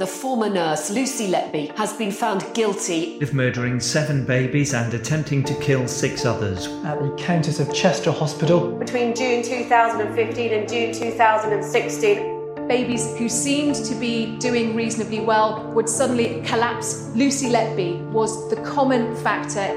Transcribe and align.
The 0.00 0.06
former 0.06 0.48
nurse, 0.48 0.88
Lucy 0.90 1.30
Letby, 1.30 1.76
has 1.76 1.92
been 1.92 2.10
found 2.10 2.42
guilty 2.54 3.20
of 3.20 3.34
murdering 3.34 3.80
seven 3.80 4.24
babies 4.24 4.72
and 4.72 4.94
attempting 4.94 5.44
to 5.44 5.54
kill 5.56 5.86
six 5.86 6.24
others. 6.24 6.68
At 6.86 6.98
the 7.02 7.14
Countess 7.18 7.60
of 7.60 7.70
Chester 7.74 8.10
Hospital. 8.10 8.78
Between 8.78 9.14
June 9.14 9.42
2015 9.42 10.52
and 10.54 10.66
June 10.66 10.94
2016, 10.94 12.66
babies 12.66 13.14
who 13.18 13.28
seemed 13.28 13.74
to 13.74 13.94
be 13.96 14.38
doing 14.38 14.74
reasonably 14.74 15.20
well 15.20 15.70
would 15.74 15.86
suddenly 15.86 16.40
collapse. 16.46 17.10
Lucy 17.14 17.50
Letby 17.50 18.00
was 18.10 18.48
the 18.48 18.56
common 18.62 19.14
factor. 19.16 19.68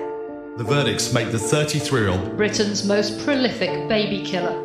The 0.55 0.63
verdicts 0.63 1.11
make 1.11 1.33
the 1.33 1.37
33 1.37 1.99
year 1.99 2.09
old 2.11 2.37
Britain's 2.37 2.85
most 2.85 3.19
prolific 3.25 3.89
baby 3.89 4.23
killer. 4.23 4.57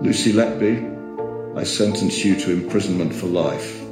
Lucy 0.00 0.32
Letby, 0.32 1.56
I 1.56 1.62
sentence 1.62 2.24
you 2.24 2.34
to 2.40 2.50
imprisonment 2.50 3.14
for 3.14 3.26
life. 3.26 3.83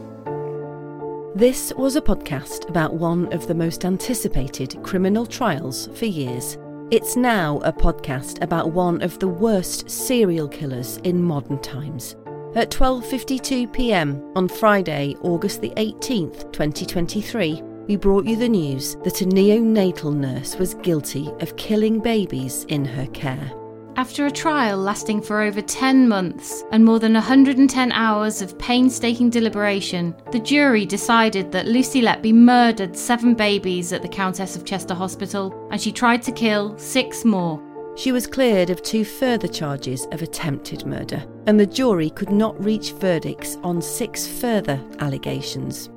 This 1.34 1.72
was 1.78 1.97
a 1.97 2.02
podcast 2.02 2.69
about 2.69 2.92
one 2.92 3.33
of 3.33 3.47
the 3.47 3.55
most 3.55 3.86
anticipated 3.86 4.83
criminal 4.83 5.25
trials 5.25 5.88
for 5.94 6.05
years. 6.05 6.58
It's 6.91 7.16
now 7.16 7.58
a 7.64 7.72
podcast 7.72 8.42
about 8.42 8.72
one 8.72 9.00
of 9.00 9.19
the 9.19 9.28
worst 9.28 9.88
serial 9.88 10.47
killers 10.47 10.98
in 11.05 11.22
modern 11.22 11.58
times. 11.60 12.16
At 12.55 12.70
12:52 12.70 13.72
p.m. 13.72 14.22
on 14.36 14.47
Friday, 14.47 15.16
August 15.22 15.62
the 15.62 15.70
18th, 15.78 16.53
2023, 16.53 17.62
we 17.88 17.97
brought 17.97 18.27
you 18.27 18.36
the 18.36 18.47
news 18.47 18.97
that 18.97 19.22
a 19.22 19.25
neonatal 19.25 20.14
nurse 20.14 20.56
was 20.56 20.75
guilty 20.75 21.30
of 21.41 21.56
killing 21.56 21.98
babies 21.98 22.66
in 22.69 22.84
her 22.84 23.06
care. 23.06 23.61
After 24.03 24.27
a 24.27 24.33
trial 24.33 24.78
lasting 24.78 25.22
for 25.22 25.41
over 25.41 25.62
10 25.62 26.08
months 26.08 26.64
and 26.72 26.84
more 26.84 26.98
than 26.98 27.12
110 27.12 27.92
hours 27.92 28.43
of 28.43 28.59
painstaking 28.59 29.31
deliberation, 29.31 30.12
the 30.32 30.41
jury 30.41 30.84
decided 30.84 31.53
that 31.53 31.69
Lucy 31.69 32.03
Letby 32.03 32.34
murdered 32.34 32.97
seven 32.97 33.32
babies 33.32 33.93
at 33.93 34.03
the 34.03 34.09
Countess 34.09 34.56
of 34.56 34.65
Chester 34.65 34.93
Hospital 34.93 35.69
and 35.71 35.81
she 35.81 35.93
tried 35.93 36.21
to 36.25 36.32
kill 36.32 36.76
six 36.78 37.25
more. 37.25 37.62
She 37.94 38.10
was 38.10 38.26
cleared 38.26 38.71
of 38.71 38.82
two 38.82 39.04
further 39.04 39.47
charges 39.47 40.09
of 40.10 40.21
attempted 40.21 40.84
murder, 40.84 41.25
and 41.47 41.60
the 41.60 41.65
jury 41.65 42.10
could 42.10 42.31
not 42.31 42.60
reach 42.62 42.91
verdicts 42.94 43.56
on 43.62 43.81
six 43.81 44.26
further 44.26 44.81
allegations. 44.99 45.91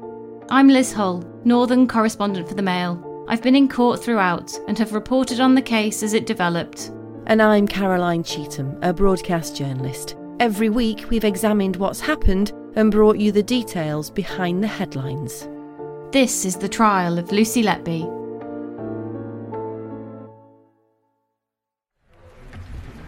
I'm 0.52 0.68
Liz 0.68 0.94
Hull, 0.94 1.24
Northern 1.44 1.88
correspondent 1.88 2.48
for 2.48 2.54
the 2.54 2.62
Mail. 2.62 3.26
I've 3.28 3.42
been 3.42 3.56
in 3.56 3.68
court 3.68 4.04
throughout 4.04 4.52
and 4.68 4.78
have 4.78 4.94
reported 4.94 5.40
on 5.40 5.56
the 5.56 5.62
case 5.64 6.04
as 6.04 6.14
it 6.14 6.28
developed. 6.28 6.92
And 7.28 7.42
I'm 7.42 7.68
Caroline 7.68 8.24
Cheetham, 8.24 8.78
a 8.84 8.94
broadcast 8.94 9.56
journalist. 9.56 10.16
Every 10.40 10.70
week, 10.70 11.10
we've 11.10 11.24
examined 11.24 11.76
what's 11.78 12.00
happened 12.00 12.52
and 12.76 12.92
brought 12.92 13.18
you 13.18 13.32
the 13.32 13.42
details 13.42 14.12
behind 14.12 14.62
the 14.62 14.68
headlines. 14.68 15.50
This 16.12 16.46
is 16.46 16.56
the 16.58 16.70
trial 16.70 17.18
of 17.18 17.32
Lucy 17.32 17.64
Letby. 17.64 18.04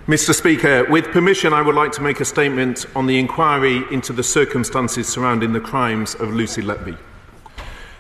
Mr. 0.07 0.33
Speaker, 0.33 0.85
with 0.85 1.05
permission, 1.11 1.53
I 1.53 1.61
would 1.61 1.75
like 1.75 1.91
to 1.91 2.01
make 2.01 2.19
a 2.19 2.25
statement 2.25 2.87
on 2.95 3.05
the 3.05 3.19
inquiry 3.19 3.83
into 3.91 4.13
the 4.13 4.23
circumstances 4.23 5.07
surrounding 5.07 5.53
the 5.53 5.59
crimes 5.59 6.15
of 6.15 6.33
Lucy 6.33 6.63
Letby. 6.63 6.97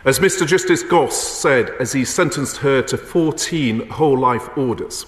As 0.03 0.17
Mr. 0.17 0.47
Justice 0.47 0.81
Goss 0.81 1.15
said 1.15 1.69
as 1.79 1.93
he 1.93 2.03
sentenced 2.03 2.57
her 2.57 2.81
to 2.81 2.97
14 2.97 3.89
whole 3.89 4.17
life 4.17 4.57
orders, 4.57 5.05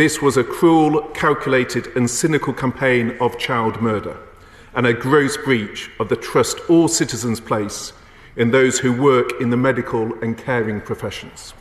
this 0.00 0.22
was 0.22 0.38
a 0.38 0.42
cruel, 0.42 1.02
calculated, 1.12 1.88
and 1.94 2.08
cynical 2.08 2.54
campaign 2.54 3.14
of 3.20 3.36
child 3.38 3.82
murder 3.82 4.16
and 4.74 4.86
a 4.86 4.94
gross 4.94 5.36
breach 5.36 5.90
of 6.00 6.08
the 6.08 6.16
trust 6.16 6.58
all 6.70 6.88
citizens 6.88 7.38
place 7.38 7.92
in 8.34 8.50
those 8.50 8.78
who 8.78 8.94
work 8.94 9.38
in 9.42 9.50
the 9.50 9.58
medical 9.58 10.14
and 10.22 10.38
caring 10.38 10.80
professions. 10.80 11.52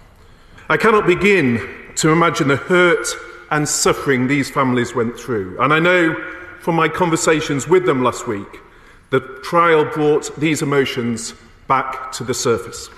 I 0.69 0.77
cannot 0.77 1.05
begin 1.05 1.69
to 1.95 2.11
imagine 2.11 2.47
the 2.47 2.55
hurt 2.55 3.07
and 3.51 3.67
suffering 3.67 4.27
these 4.27 4.49
families 4.49 4.95
went 4.95 5.19
through, 5.19 5.59
and 5.59 5.73
I 5.73 5.79
know 5.79 6.15
from 6.61 6.75
my 6.75 6.87
conversations 6.87 7.67
with 7.67 7.85
them 7.85 8.03
last 8.03 8.25
week 8.25 8.61
the 9.09 9.19
trial 9.43 9.83
brought 9.83 10.33
these 10.39 10.61
emotions 10.61 11.33
back 11.67 12.13
to 12.13 12.23
the 12.23 12.33
surface. 12.33 12.89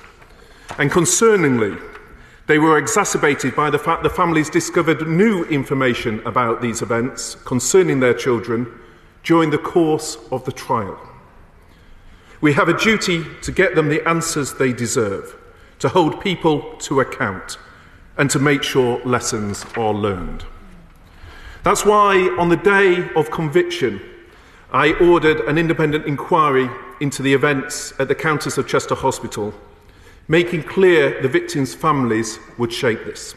And 0.78 0.91
concerningly, 0.91 1.81
they 2.51 2.59
were 2.59 2.78
exacerbated 2.78 3.56
by 3.56 3.69
the 3.69 3.79
fact 3.79 4.03
the 4.03 4.09
families 4.09 4.50
discovered 4.50 5.07
new 5.07 5.45
information 5.45 6.19
about 6.25 6.62
these 6.62 6.81
events 6.81 7.35
concerning 7.45 8.01
their 8.01 8.13
children 8.13 8.67
during 9.23 9.50
the 9.50 9.57
course 9.57 10.17
of 10.34 10.44
the 10.44 10.51
trial. 10.51 11.00
We 12.41 12.51
have 12.51 12.67
a 12.67 12.78
duty 12.78 13.23
to 13.44 13.53
get 13.53 13.73
them 13.73 13.88
the 13.88 14.06
answers 14.06 14.53
they 14.53 14.73
deserve, 14.73 15.34
to 15.79 15.88
hold 15.88 16.19
people 16.19 16.75
to 16.79 17.00
account, 17.00 17.57
and 18.17 18.29
to 18.29 18.38
make 18.38 18.63
sure 18.63 19.01
lessons 19.06 19.66
are 19.78 19.94
learned. 19.94 20.44
That's 21.63 21.85
why, 21.85 22.18
on 22.38 22.50
the 22.50 22.57
day 22.57 23.07
of 23.16 23.31
conviction, 23.31 24.01
I 24.73 24.91
ordered 24.95 25.39
an 25.47 25.57
independent 25.57 26.06
inquiry 26.06 26.69
into 27.00 27.23
the 27.23 27.33
events 27.33 27.94
at 27.97 28.09
the 28.09 28.16
Countess 28.16 28.57
of 28.57 28.68
Chester 28.68 28.95
Hospital 28.95 29.53
making 30.28 30.64
clear 30.64 31.22
the 31.22 31.28
victims' 31.28 31.74
families 31.74 32.40
would 32.58 32.72
shape 32.72 33.06
this. 33.06 33.36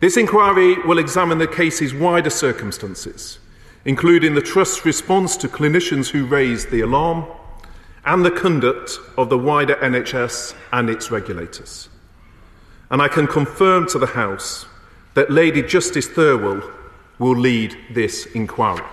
This 0.00 0.16
inquiry 0.16 0.76
will 0.82 0.98
examine 0.98 1.38
the 1.38 1.46
case's 1.46 1.94
wider 1.94 2.30
circumstances, 2.30 3.38
including 3.84 4.34
the 4.34 4.42
Trust's 4.42 4.84
response 4.84 5.36
to 5.38 5.48
clinicians 5.48 6.10
who 6.10 6.26
raised 6.26 6.70
the 6.70 6.82
alarm 6.82 7.24
and 8.04 8.24
the 8.24 8.30
conduct 8.30 8.98
of 9.16 9.30
the 9.30 9.38
wider 9.38 9.76
NHS 9.76 10.54
and 10.72 10.90
its 10.90 11.10
regulators. 11.10 11.88
And 12.90 13.00
I 13.00 13.08
can 13.08 13.26
confirm 13.26 13.88
to 13.88 13.98
the 13.98 14.06
House 14.06 14.66
that 15.14 15.30
Lady 15.30 15.62
Justice 15.62 16.08
Thirlwall 16.08 16.70
will 17.18 17.36
lead 17.36 17.76
this 17.90 18.26
inquiry. 18.26 18.84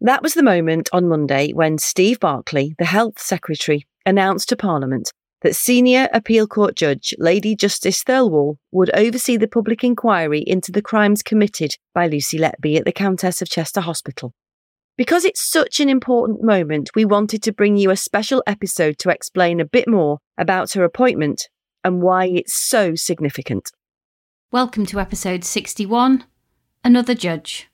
That 0.00 0.22
was 0.22 0.34
the 0.34 0.42
moment 0.42 0.88
on 0.92 1.08
Monday 1.08 1.52
when 1.52 1.78
Steve 1.78 2.20
Barclay, 2.20 2.74
the 2.78 2.84
Health 2.84 3.20
Secretary, 3.20 3.84
announced 4.08 4.48
to 4.48 4.56
Parliament 4.56 5.12
that 5.42 5.54
Senior 5.54 6.08
Appeal 6.14 6.46
Court 6.46 6.74
Judge 6.74 7.14
Lady 7.18 7.54
Justice 7.54 8.02
Thirlwall 8.02 8.56
would 8.72 8.90
oversee 8.96 9.36
the 9.36 9.46
public 9.46 9.84
inquiry 9.84 10.42
into 10.46 10.72
the 10.72 10.82
crimes 10.82 11.22
committed 11.22 11.76
by 11.94 12.06
Lucy 12.06 12.38
Letby 12.38 12.78
at 12.78 12.86
the 12.86 12.92
Countess 12.92 13.42
of 13.42 13.50
Chester 13.50 13.82
Hospital. 13.82 14.32
Because 14.96 15.24
it's 15.24 15.48
such 15.48 15.78
an 15.78 15.88
important 15.88 16.42
moment, 16.42 16.90
we 16.96 17.04
wanted 17.04 17.42
to 17.44 17.52
bring 17.52 17.76
you 17.76 17.90
a 17.90 17.96
special 17.96 18.42
episode 18.46 18.98
to 18.98 19.10
explain 19.10 19.60
a 19.60 19.64
bit 19.64 19.86
more 19.86 20.18
about 20.38 20.72
her 20.72 20.82
appointment 20.82 21.48
and 21.84 22.02
why 22.02 22.24
it's 22.24 22.54
so 22.54 22.94
significant. 22.96 23.70
Welcome 24.50 24.86
to 24.86 24.98
episode 24.98 25.44
61 25.44 26.24
Another 26.82 27.14
Judge. 27.14 27.68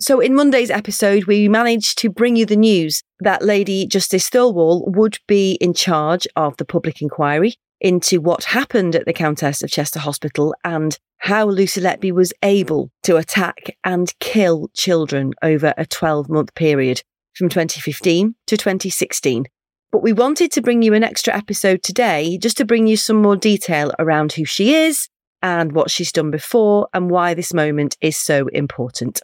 So, 0.00 0.18
in 0.18 0.34
Monday's 0.34 0.70
episode, 0.70 1.24
we 1.24 1.46
managed 1.46 1.98
to 1.98 2.08
bring 2.08 2.34
you 2.34 2.46
the 2.46 2.56
news 2.56 3.02
that 3.20 3.42
Lady 3.42 3.86
Justice 3.86 4.30
Thirlwall 4.30 4.90
would 4.96 5.18
be 5.28 5.58
in 5.60 5.74
charge 5.74 6.26
of 6.36 6.56
the 6.56 6.64
public 6.64 7.02
inquiry 7.02 7.56
into 7.82 8.18
what 8.18 8.44
happened 8.44 8.96
at 8.96 9.04
the 9.04 9.12
Countess 9.12 9.62
of 9.62 9.70
Chester 9.70 9.98
Hospital 9.98 10.54
and 10.64 10.98
how 11.18 11.44
Lucy 11.44 11.82
Letby 11.82 12.12
was 12.12 12.32
able 12.42 12.90
to 13.02 13.16
attack 13.16 13.76
and 13.84 14.18
kill 14.20 14.70
children 14.72 15.34
over 15.42 15.74
a 15.76 15.84
12 15.84 16.30
month 16.30 16.54
period 16.54 17.02
from 17.34 17.50
2015 17.50 18.34
to 18.46 18.56
2016. 18.56 19.44
But 19.92 20.02
we 20.02 20.14
wanted 20.14 20.50
to 20.52 20.62
bring 20.62 20.80
you 20.80 20.94
an 20.94 21.04
extra 21.04 21.36
episode 21.36 21.82
today 21.82 22.38
just 22.38 22.56
to 22.56 22.64
bring 22.64 22.86
you 22.86 22.96
some 22.96 23.20
more 23.20 23.36
detail 23.36 23.92
around 23.98 24.32
who 24.32 24.46
she 24.46 24.74
is 24.74 25.10
and 25.42 25.72
what 25.72 25.90
she's 25.90 26.10
done 26.10 26.30
before 26.30 26.88
and 26.94 27.10
why 27.10 27.34
this 27.34 27.52
moment 27.52 27.98
is 28.00 28.16
so 28.16 28.46
important. 28.48 29.20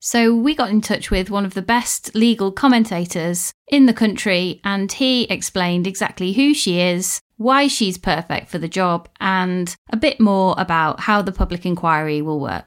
So 0.00 0.34
we 0.34 0.54
got 0.54 0.70
in 0.70 0.80
touch 0.80 1.10
with 1.10 1.30
one 1.30 1.44
of 1.44 1.54
the 1.54 1.62
best 1.62 2.14
legal 2.14 2.52
commentators 2.52 3.52
in 3.68 3.86
the 3.86 3.94
country, 3.94 4.60
and 4.62 4.92
he 4.92 5.24
explained 5.24 5.86
exactly 5.86 6.32
who 6.32 6.54
she 6.54 6.80
is, 6.80 7.20
why 7.36 7.66
she's 7.66 7.98
perfect 7.98 8.48
for 8.48 8.58
the 8.58 8.68
job, 8.68 9.08
and 9.20 9.74
a 9.90 9.96
bit 9.96 10.20
more 10.20 10.54
about 10.58 11.00
how 11.00 11.22
the 11.22 11.32
public 11.32 11.64
inquiry 11.64 12.22
will 12.22 12.40
work. 12.40 12.66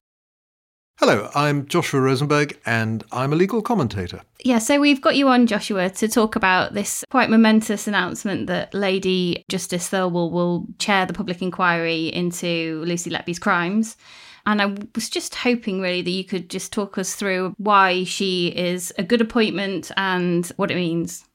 Hello, 0.99 1.29
I'm 1.33 1.65
Joshua 1.65 2.01
Rozenberg, 2.01 2.57
and 2.65 3.05
I'm 3.13 3.31
a 3.31 3.37
legal 3.37 3.61
commentator. 3.61 4.21
Yeah, 4.43 4.57
so 4.59 4.81
we've 4.81 5.01
got 5.01 5.15
you 5.15 5.29
on, 5.29 5.47
Joshua, 5.47 5.89
to 5.91 6.09
talk 6.09 6.35
about 6.35 6.73
this 6.73 7.05
quite 7.09 7.29
momentous 7.29 7.87
announcement 7.87 8.47
that 8.47 8.73
Lady 8.73 9.45
Justice 9.49 9.89
Thirlwall 9.89 10.29
will 10.29 10.67
chair 10.77 11.05
the 11.05 11.13
public 11.13 11.41
inquiry 11.41 12.07
into 12.07 12.83
Lucy 12.85 13.09
Letby's 13.09 13.39
crimes. 13.39 13.95
And 14.45 14.61
I 14.61 14.75
was 14.95 15.09
just 15.09 15.35
hoping 15.35 15.81
really 15.81 16.01
that 16.01 16.09
you 16.09 16.23
could 16.23 16.49
just 16.49 16.73
talk 16.73 16.97
us 16.97 17.15
through 17.15 17.53
why 17.57 18.03
she 18.03 18.47
is 18.47 18.93
a 18.97 19.03
good 19.03 19.21
appointment 19.21 19.91
and 19.97 20.45
what 20.57 20.71
it 20.71 20.75
means. 20.75 21.25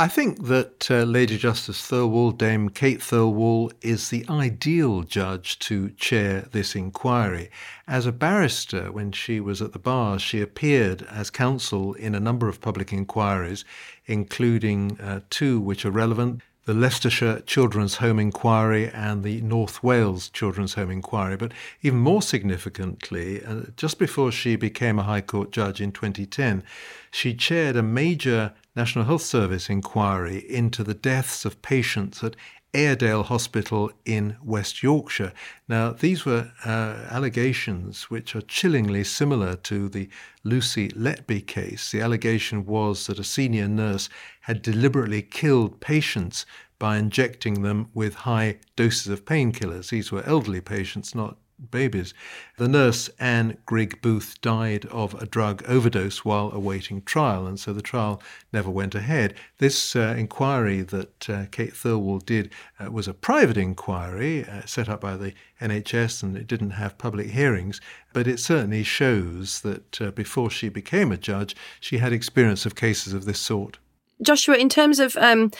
I 0.00 0.08
think 0.08 0.46
that 0.46 0.90
uh, 0.90 1.02
Lady 1.02 1.36
Justice 1.36 1.82
Thirlwall, 1.82 2.32
Dame 2.32 2.70
Kate 2.70 3.00
Thirlwall, 3.00 3.70
is 3.82 4.08
the 4.08 4.24
ideal 4.30 5.02
judge 5.02 5.58
to 5.58 5.90
chair 5.90 6.48
this 6.52 6.74
inquiry. 6.74 7.50
As 7.86 8.06
a 8.06 8.12
barrister, 8.12 8.90
when 8.90 9.12
she 9.12 9.40
was 9.40 9.60
at 9.60 9.74
the 9.74 9.78
bar, 9.78 10.18
she 10.18 10.40
appeared 10.40 11.02
as 11.10 11.28
counsel 11.28 11.92
in 11.92 12.14
a 12.14 12.20
number 12.20 12.48
of 12.48 12.62
public 12.62 12.94
inquiries, 12.94 13.66
including 14.06 14.98
uh, 15.02 15.20
two 15.28 15.60
which 15.60 15.84
are 15.84 15.90
relevant 15.90 16.40
the 16.64 16.74
Leicestershire 16.74 17.40
Children's 17.40 17.96
Home 17.96 18.18
Inquiry 18.18 18.88
and 18.90 19.24
the 19.24 19.40
North 19.40 19.82
Wales 19.82 20.28
Children's 20.28 20.74
Home 20.74 20.90
Inquiry. 20.90 21.36
But 21.36 21.52
even 21.82 21.98
more 21.98 22.22
significantly, 22.22 23.44
uh, 23.44 23.62
just 23.76 23.98
before 23.98 24.30
she 24.30 24.56
became 24.56 24.98
a 24.98 25.04
High 25.04 25.22
Court 25.22 25.50
judge 25.50 25.80
in 25.80 25.92
2010, 25.92 26.62
she 27.10 27.34
chaired 27.34 27.76
a 27.76 27.82
major 27.82 28.52
National 28.76 29.04
Health 29.04 29.22
Service 29.22 29.68
inquiry 29.68 30.38
into 30.48 30.84
the 30.84 30.94
deaths 30.94 31.44
of 31.44 31.60
patients 31.62 32.22
at 32.22 32.36
Airedale 32.72 33.24
Hospital 33.24 33.90
in 34.04 34.36
West 34.42 34.82
Yorkshire. 34.82 35.32
Now, 35.68 35.92
these 35.92 36.24
were 36.24 36.52
uh, 36.64 37.06
allegations 37.10 38.04
which 38.10 38.36
are 38.36 38.42
chillingly 38.42 39.04
similar 39.04 39.56
to 39.56 39.88
the 39.88 40.08
Lucy 40.44 40.88
Letby 40.90 41.46
case. 41.46 41.90
The 41.90 42.00
allegation 42.00 42.64
was 42.64 43.06
that 43.06 43.18
a 43.18 43.24
senior 43.24 43.68
nurse 43.68 44.08
had 44.42 44.62
deliberately 44.62 45.22
killed 45.22 45.80
patients 45.80 46.46
by 46.78 46.96
injecting 46.96 47.62
them 47.62 47.90
with 47.92 48.14
high 48.14 48.58
doses 48.76 49.08
of 49.08 49.24
painkillers. 49.24 49.90
These 49.90 50.12
were 50.12 50.22
elderly 50.24 50.60
patients, 50.60 51.14
not 51.14 51.36
babies. 51.70 52.14
The 52.56 52.68
nurse, 52.68 53.10
Anne 53.18 53.58
Grigg 53.66 54.00
Booth, 54.02 54.40
died 54.40 54.86
of 54.86 55.14
a 55.14 55.26
drug 55.26 55.62
overdose 55.66 56.24
while 56.24 56.50
awaiting 56.52 57.02
trial, 57.02 57.46
and 57.46 57.58
so 57.58 57.72
the 57.72 57.82
trial 57.82 58.22
never 58.52 58.70
went 58.70 58.94
ahead. 58.94 59.34
This 59.58 59.94
uh, 59.96 60.14
inquiry 60.16 60.82
that 60.82 61.30
uh, 61.30 61.46
Kate 61.50 61.74
Thirlwall 61.74 62.24
did 62.24 62.50
uh, 62.78 62.90
was 62.90 63.08
a 63.08 63.14
private 63.14 63.56
inquiry 63.56 64.44
uh, 64.44 64.64
set 64.66 64.88
up 64.88 65.00
by 65.00 65.16
the 65.16 65.34
NHS, 65.60 66.22
and 66.22 66.36
it 66.36 66.46
didn't 66.46 66.70
have 66.70 66.98
public 66.98 67.30
hearings, 67.30 67.80
but 68.12 68.26
it 68.26 68.40
certainly 68.40 68.82
shows 68.82 69.60
that 69.60 70.00
uh, 70.00 70.10
before 70.10 70.50
she 70.50 70.68
became 70.68 71.12
a 71.12 71.16
judge, 71.16 71.54
she 71.80 71.98
had 71.98 72.12
experience 72.12 72.64
of 72.66 72.74
cases 72.74 73.12
of 73.12 73.24
this 73.24 73.40
sort. 73.40 73.78
Joshua, 74.22 74.56
in 74.56 74.68
terms 74.68 75.00
of 75.00 75.16
um, 75.16 75.50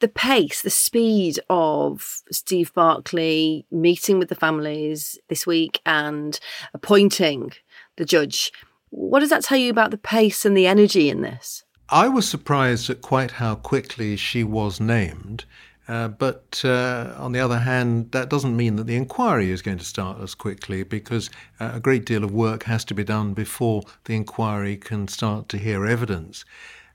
the 0.00 0.08
pace, 0.08 0.62
the 0.62 0.70
speed 0.70 1.38
of 1.48 2.22
Steve 2.32 2.72
Barclay 2.74 3.64
meeting 3.70 4.18
with 4.18 4.28
the 4.28 4.34
families 4.34 5.18
this 5.28 5.46
week 5.46 5.80
and 5.86 6.38
appointing 6.74 7.52
the 7.96 8.04
judge, 8.04 8.52
what 8.90 9.20
does 9.20 9.30
that 9.30 9.44
tell 9.44 9.58
you 9.58 9.70
about 9.70 9.90
the 9.90 9.98
pace 9.98 10.44
and 10.44 10.56
the 10.56 10.66
energy 10.66 11.08
in 11.08 11.22
this? 11.22 11.64
I 11.90 12.08
was 12.08 12.28
surprised 12.28 12.88
at 12.90 13.02
quite 13.02 13.32
how 13.32 13.56
quickly 13.56 14.16
she 14.16 14.44
was 14.44 14.80
named. 14.80 15.44
Uh, 15.88 16.06
but 16.06 16.62
uh, 16.64 17.14
on 17.18 17.32
the 17.32 17.40
other 17.40 17.58
hand, 17.58 18.12
that 18.12 18.28
doesn't 18.28 18.56
mean 18.56 18.76
that 18.76 18.86
the 18.86 18.94
inquiry 18.94 19.50
is 19.50 19.60
going 19.60 19.78
to 19.78 19.84
start 19.84 20.20
as 20.20 20.36
quickly 20.36 20.84
because 20.84 21.30
uh, 21.58 21.72
a 21.74 21.80
great 21.80 22.04
deal 22.04 22.22
of 22.22 22.30
work 22.30 22.62
has 22.62 22.84
to 22.84 22.94
be 22.94 23.02
done 23.02 23.34
before 23.34 23.82
the 24.04 24.14
inquiry 24.14 24.76
can 24.76 25.08
start 25.08 25.48
to 25.48 25.58
hear 25.58 25.84
evidence. 25.84 26.44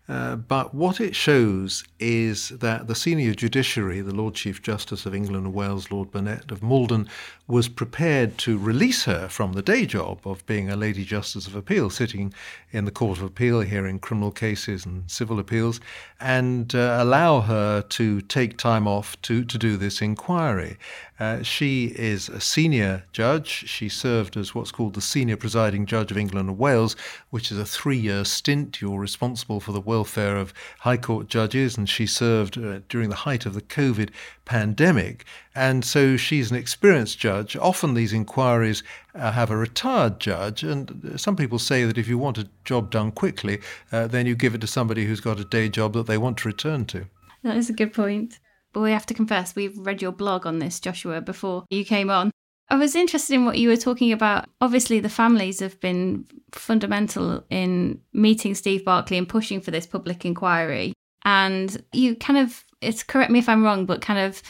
Uh, 0.08 0.36
but 0.36 0.76
what 0.76 1.02
it 1.02 1.16
shows 1.16 1.84
is 2.00 2.50
that 2.50 2.86
the 2.88 2.94
senior 2.94 3.34
judiciary, 3.34 4.02
the 4.02 4.14
Lord 4.14 4.36
Chief 4.36 4.62
Justice 4.62 5.08
of 5.08 5.16
England 5.16 5.46
and 5.46 5.54
Wales, 5.54 5.90
Lord 5.90 6.12
Burnett 6.12 6.52
of 6.52 6.62
Maldon, 6.62 7.10
was 7.48 7.68
prepared 7.68 8.38
to 8.40 8.58
release 8.58 9.06
her 9.06 9.28
from 9.28 9.54
the 9.54 9.64
day 9.64 9.86
job 9.88 10.20
of 10.26 10.46
being 10.46 10.70
a 10.70 10.76
Lady 10.76 11.04
Justice 11.04 11.48
of 11.48 11.56
Appeal, 11.56 11.90
sitting 11.90 12.34
in 12.72 12.86
the 12.86 12.92
Court 12.92 13.18
of 13.18 13.24
Appeal 13.24 13.62
hearing 13.62 13.98
criminal 13.98 14.32
cases 14.32 14.86
and 14.86 15.10
civil 15.10 15.40
appeals, 15.40 15.80
and 16.20 16.76
uh, 16.76 16.98
allow 17.00 17.42
her 17.42 17.82
to 17.82 18.22
take 18.22 18.58
time 18.58 18.88
off 18.88 19.20
to, 19.24 19.44
to 19.44 19.58
do 19.58 19.76
this 19.76 20.02
inquiry. 20.02 20.78
Uh, 21.18 21.42
she 21.42 21.94
is 21.96 22.28
a 22.28 22.42
senior 22.42 23.04
judge. 23.14 23.48
She 23.48 23.88
served 23.88 24.36
as 24.36 24.54
what's 24.54 24.72
called 24.72 24.96
the 24.96 25.02
Senior 25.02 25.38
Presiding 25.38 25.86
Judge 25.86 26.12
of 26.12 26.18
England 26.18 26.50
and 26.50 26.58
Wales, 26.58 26.96
which 27.30 27.52
is 27.52 27.58
a 27.58 27.66
three 27.66 27.98
year 27.98 28.26
stint. 28.26 28.82
You're 28.82 29.00
responsible 29.00 29.62
for 29.62 29.72
the 29.72 29.80
welfare 29.80 30.36
of 30.36 30.54
High 30.80 30.98
Court 30.98 31.28
judges, 31.28 31.78
and 31.78 31.90
she 31.90 32.06
served 32.06 32.58
uh, 32.58 32.80
during 32.90 33.10
the 33.10 33.16
height 33.16 33.46
of 33.46 33.54
the 33.54 33.62
COVID 33.62 34.10
pandemic. 34.44 35.24
And 35.56 35.86
so 35.86 36.18
she's 36.18 36.52
an 36.52 36.58
experienced 36.58 37.18
judge. 37.18 37.56
Often 37.56 37.94
these 37.94 38.12
inquiries 38.12 38.84
uh, 39.14 39.32
have 39.32 39.50
a 39.50 39.58
retired 39.58 40.20
judge, 40.20 40.64
and 40.64 41.14
some 41.16 41.38
people 41.38 41.60
say 41.60 41.86
that 41.86 41.98
if 41.98 42.10
you 42.10 42.18
want 42.18 42.38
a 42.38 42.50
job 42.66 42.92
done 42.92 43.14
quickly, 43.14 43.62
uh, 43.94 44.08
then 44.08 44.26
you 44.26 44.36
give 44.36 44.54
it 44.54 44.62
to 44.62 44.68
somebody 44.68 45.06
who's 45.06 45.22
got 45.22 45.40
a 45.40 45.46
day 45.46 45.70
job 45.70 45.94
that 45.94 46.08
they 46.08 46.18
want 46.18 46.38
to 46.40 46.50
return 46.50 46.84
to. 46.88 47.06
That 47.44 47.56
is 47.56 47.70
a 47.70 47.74
good 47.74 47.94
point. 47.94 48.40
But 48.76 48.82
we 48.82 48.92
have 48.92 49.06
to 49.06 49.14
confess, 49.14 49.56
we've 49.56 49.78
read 49.78 50.02
your 50.02 50.12
blog 50.12 50.46
on 50.46 50.60
this, 50.60 50.82
Joshua, 50.82 51.22
before 51.22 51.64
you 51.70 51.86
came 51.86 52.10
on. 52.10 52.30
I 52.68 52.76
was 52.76 52.94
interested 52.94 53.34
in 53.34 53.46
what 53.46 53.58
you 53.58 53.70
were 53.70 53.78
talking 53.78 54.12
about. 54.12 54.50
Obviously, 54.60 55.00
the 55.00 55.08
families 55.08 55.62
have 55.62 55.80
been 55.80 56.26
fundamental 56.52 57.46
in 57.50 58.02
meeting 58.12 58.54
Steve 58.54 58.84
Barclay 58.84 59.18
and 59.18 59.30
pushing 59.30 59.62
for 59.62 59.72
this 59.72 59.88
public 59.88 60.26
inquiry. 60.26 60.92
And 61.24 61.82
you 61.94 62.18
kind 62.18 62.38
of, 62.38 62.66
it's 62.82 63.02
correct 63.02 63.32
me 63.32 63.40
if 63.40 63.48
I'm 63.48 63.64
wrong, 63.64 63.86
but 63.86 64.02
kind 64.02 64.20
of 64.20 64.44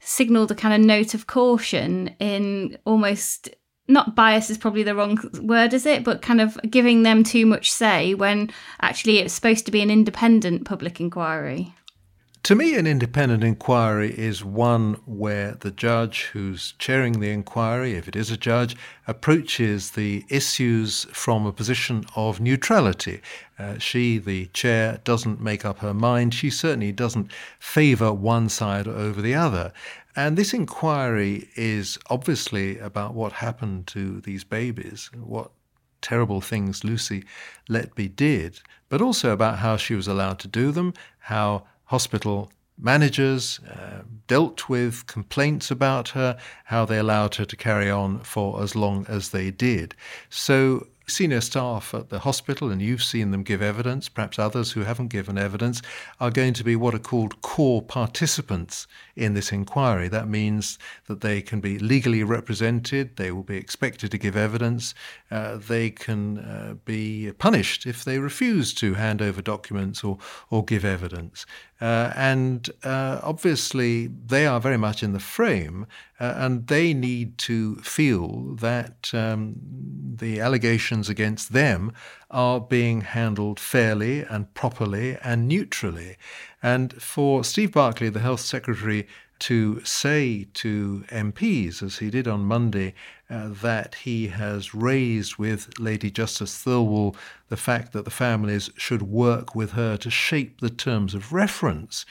signaled 0.00 0.52
a 0.52 0.54
kind 0.54 0.72
of 0.72 0.80
note 0.80 1.12
of 1.12 1.26
caution 1.26 2.16
in 2.18 2.78
almost 2.86 3.50
not 3.88 4.16
bias 4.16 4.48
is 4.48 4.56
probably 4.56 4.84
the 4.84 4.94
wrong 4.94 5.18
word, 5.42 5.74
is 5.74 5.84
it? 5.84 6.02
But 6.02 6.22
kind 6.22 6.40
of 6.40 6.58
giving 6.70 7.02
them 7.02 7.22
too 7.22 7.44
much 7.44 7.70
say 7.70 8.14
when 8.14 8.50
actually 8.80 9.18
it's 9.18 9.34
supposed 9.34 9.66
to 9.66 9.70
be 9.70 9.82
an 9.82 9.90
independent 9.90 10.64
public 10.64 10.98
inquiry. 10.98 11.74
To 12.46 12.54
me, 12.54 12.76
an 12.76 12.86
independent 12.86 13.42
inquiry 13.42 14.16
is 14.16 14.44
one 14.44 15.00
where 15.04 15.54
the 15.54 15.72
judge 15.72 16.26
who's 16.32 16.74
chairing 16.78 17.18
the 17.18 17.30
inquiry, 17.30 17.94
if 17.94 18.06
it 18.06 18.14
is 18.14 18.30
a 18.30 18.36
judge, 18.36 18.76
approaches 19.08 19.90
the 19.90 20.24
issues 20.28 21.08
from 21.12 21.44
a 21.44 21.52
position 21.52 22.04
of 22.14 22.38
neutrality. 22.38 23.20
Uh, 23.58 23.78
she, 23.78 24.18
the 24.18 24.46
chair, 24.52 25.00
doesn't 25.02 25.40
make 25.40 25.64
up 25.64 25.80
her 25.80 25.92
mind. 25.92 26.34
She 26.34 26.48
certainly 26.48 26.92
doesn't 26.92 27.32
favour 27.58 28.12
one 28.12 28.48
side 28.48 28.86
over 28.86 29.20
the 29.20 29.34
other. 29.34 29.72
And 30.14 30.36
this 30.38 30.54
inquiry 30.54 31.48
is 31.56 31.98
obviously 32.10 32.78
about 32.78 33.14
what 33.14 33.32
happened 33.32 33.88
to 33.88 34.20
these 34.20 34.44
babies, 34.44 35.10
what 35.20 35.50
terrible 36.00 36.40
things 36.40 36.84
Lucy 36.84 37.24
Letby 37.68 38.14
did, 38.14 38.60
but 38.88 39.02
also 39.02 39.32
about 39.32 39.58
how 39.58 39.76
she 39.76 39.96
was 39.96 40.06
allowed 40.06 40.38
to 40.38 40.46
do 40.46 40.70
them, 40.70 40.94
how 41.18 41.64
hospital 41.86 42.50
managers 42.78 43.60
uh, 43.70 44.02
dealt 44.26 44.68
with 44.68 45.06
complaints 45.06 45.70
about 45.70 46.10
her, 46.10 46.36
how 46.64 46.84
they 46.84 46.98
allowed 46.98 47.34
her 47.36 47.44
to 47.44 47.56
carry 47.56 47.90
on 47.90 48.18
for 48.20 48.62
as 48.62 48.76
long 48.76 49.06
as 49.08 49.30
they 49.30 49.50
did. 49.50 49.94
So 50.28 50.86
Senior 51.08 51.40
staff 51.40 51.94
at 51.94 52.08
the 52.08 52.18
hospital, 52.18 52.68
and 52.68 52.82
you've 52.82 53.02
seen 53.02 53.30
them 53.30 53.44
give 53.44 53.62
evidence, 53.62 54.08
perhaps 54.08 54.40
others 54.40 54.72
who 54.72 54.80
haven't 54.80 55.06
given 55.06 55.38
evidence, 55.38 55.80
are 56.18 56.32
going 56.32 56.52
to 56.54 56.64
be 56.64 56.74
what 56.74 56.94
are 56.94 56.98
called 56.98 57.40
core 57.42 57.80
participants 57.80 58.88
in 59.14 59.34
this 59.34 59.52
inquiry. 59.52 60.08
That 60.08 60.28
means 60.28 60.80
that 61.06 61.20
they 61.20 61.42
can 61.42 61.60
be 61.60 61.78
legally 61.78 62.24
represented, 62.24 63.16
they 63.16 63.30
will 63.30 63.44
be 63.44 63.56
expected 63.56 64.10
to 64.10 64.18
give 64.18 64.36
evidence, 64.36 64.94
uh, 65.30 65.58
they 65.58 65.90
can 65.90 66.38
uh, 66.38 66.74
be 66.84 67.30
punished 67.38 67.86
if 67.86 68.04
they 68.04 68.18
refuse 68.18 68.74
to 68.74 68.94
hand 68.94 69.22
over 69.22 69.40
documents 69.40 70.02
or, 70.02 70.18
or 70.50 70.64
give 70.64 70.84
evidence. 70.84 71.46
Uh, 71.80 72.12
and 72.16 72.70
uh, 72.82 73.20
obviously, 73.22 74.08
they 74.08 74.44
are 74.44 74.60
very 74.60 74.78
much 74.78 75.04
in 75.04 75.12
the 75.12 75.20
frame, 75.20 75.86
uh, 76.18 76.34
and 76.36 76.66
they 76.66 76.94
need 76.94 77.36
to 77.38 77.76
feel 77.76 78.54
that 78.56 79.10
um, 79.12 79.56
the 80.16 80.40
allegations 80.40 81.08
against 81.08 81.52
them 81.52 81.92
are 82.30 82.60
being 82.60 83.02
handled 83.02 83.60
fairly 83.60 84.22
and 84.22 84.52
properly 84.54 85.18
and 85.22 85.46
neutrally. 85.46 86.16
And 86.62 87.00
for 87.00 87.44
Steve 87.44 87.72
Barclay, 87.72 88.08
the 88.08 88.20
Health 88.20 88.40
Secretary, 88.40 89.06
to 89.38 89.84
say 89.84 90.46
to 90.54 91.04
MPs, 91.08 91.82
as 91.82 91.98
he 91.98 92.10
did 92.10 92.26
on 92.26 92.40
Monday, 92.40 92.94
uh, 93.28 93.48
that 93.48 93.96
he 93.96 94.28
has 94.28 94.74
raised 94.74 95.36
with 95.36 95.78
Lady 95.78 96.10
Justice 96.10 96.64
Thirlwall 96.64 97.14
the 97.48 97.56
fact 97.56 97.92
that 97.92 98.04
the 98.04 98.10
families 98.10 98.70
should 98.76 99.02
work 99.02 99.54
with 99.54 99.72
her 99.72 99.96
to 99.98 100.10
shape 100.10 100.60
the 100.60 100.70
terms 100.70 101.14
of 101.14 101.32
reference 101.32 102.06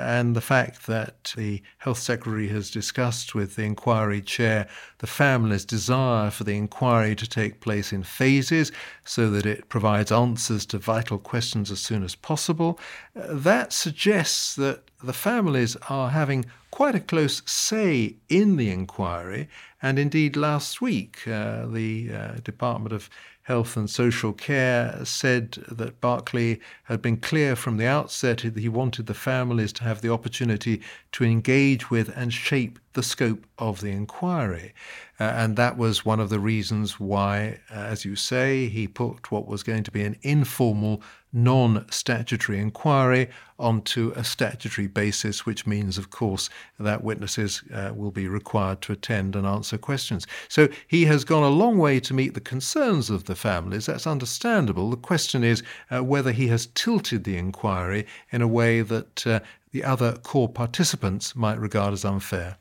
and 0.00 0.34
the 0.34 0.40
fact 0.40 0.86
that 0.86 1.34
the 1.36 1.62
Health 1.78 1.98
Secretary 1.98 2.48
has 2.48 2.70
discussed 2.70 3.34
with 3.34 3.56
the 3.56 3.64
inquiry 3.64 4.22
chair 4.22 4.66
the 4.98 5.06
family's 5.06 5.64
desire 5.64 6.30
for 6.30 6.44
the 6.44 6.56
inquiry 6.56 7.14
to 7.16 7.28
take 7.28 7.60
place 7.60 7.92
in 7.92 8.02
phases 8.02 8.72
so 9.04 9.30
that 9.30 9.46
it 9.46 9.68
provides 9.68 10.10
answers 10.10 10.64
to 10.66 10.78
vital 10.78 11.18
questions 11.18 11.70
as 11.70 11.80
soon 11.80 12.02
as 12.02 12.14
possible, 12.14 12.78
uh, 13.14 13.26
that 13.30 13.72
suggests 13.72 14.54
that 14.56 14.82
the 15.02 15.12
families 15.12 15.76
are 15.88 16.10
having 16.10 16.44
quite 16.70 16.94
a 16.94 17.00
close 17.00 17.42
say 17.46 18.16
in 18.28 18.56
the 18.56 18.70
inquiry. 18.70 19.48
And 19.82 19.98
indeed, 19.98 20.36
last 20.36 20.80
week, 20.80 21.26
uh, 21.26 21.66
the 21.66 22.10
uh, 22.12 22.32
Department 22.44 22.92
of 22.92 23.10
Health 23.50 23.76
and 23.76 23.90
Social 23.90 24.32
Care 24.32 25.04
said 25.04 25.58
that 25.66 26.00
Barclay 26.00 26.60
had 26.84 27.02
been 27.02 27.16
clear 27.16 27.56
from 27.56 27.78
the 27.78 27.86
outset 27.86 28.42
that 28.44 28.56
he 28.56 28.68
wanted 28.68 29.06
the 29.06 29.12
families 29.12 29.72
to 29.72 29.82
have 29.82 30.02
the 30.02 30.12
opportunity 30.12 30.80
to 31.10 31.24
engage 31.24 31.90
with 31.90 32.16
and 32.16 32.32
shape 32.32 32.78
the 32.92 33.02
scope 33.02 33.46
of 33.58 33.80
the 33.80 33.90
inquiry. 33.90 34.74
Uh, 35.20 35.24
and 35.24 35.56
that 35.56 35.76
was 35.76 36.04
one 36.04 36.18
of 36.18 36.30
the 36.30 36.40
reasons 36.40 36.98
why, 36.98 37.58
uh, 37.70 37.74
as 37.74 38.04
you 38.04 38.16
say, 38.16 38.68
he 38.68 38.88
put 38.88 39.30
what 39.30 39.46
was 39.46 39.62
going 39.62 39.84
to 39.84 39.90
be 39.90 40.02
an 40.02 40.16
informal, 40.22 41.02
non 41.32 41.84
statutory 41.90 42.58
inquiry 42.58 43.28
onto 43.58 44.12
a 44.16 44.24
statutory 44.24 44.86
basis, 44.86 45.44
which 45.44 45.66
means, 45.66 45.98
of 45.98 46.10
course, 46.10 46.48
that 46.80 47.04
witnesses 47.04 47.62
uh, 47.72 47.92
will 47.94 48.10
be 48.10 48.26
required 48.26 48.80
to 48.80 48.92
attend 48.92 49.36
and 49.36 49.46
answer 49.46 49.76
questions. 49.78 50.26
So 50.48 50.68
he 50.88 51.04
has 51.04 51.22
gone 51.24 51.44
a 51.44 51.50
long 51.50 51.78
way 51.78 52.00
to 52.00 52.14
meet 52.14 52.34
the 52.34 52.40
concerns 52.40 53.10
of 53.10 53.24
the 53.24 53.36
families. 53.36 53.86
That's 53.86 54.06
understandable. 54.06 54.90
The 54.90 54.96
question 54.96 55.44
is 55.44 55.62
uh, 55.90 56.02
whether 56.02 56.32
he 56.32 56.48
has 56.48 56.66
tilted 56.74 57.24
the 57.24 57.36
inquiry 57.36 58.06
in 58.32 58.42
a 58.42 58.48
way 58.48 58.80
that 58.80 59.26
uh, 59.26 59.40
the 59.72 59.84
other 59.84 60.14
core 60.14 60.48
participants 60.48 61.36
might 61.36 61.60
regard 61.60 61.92
as 61.92 62.04
unfair 62.04 62.56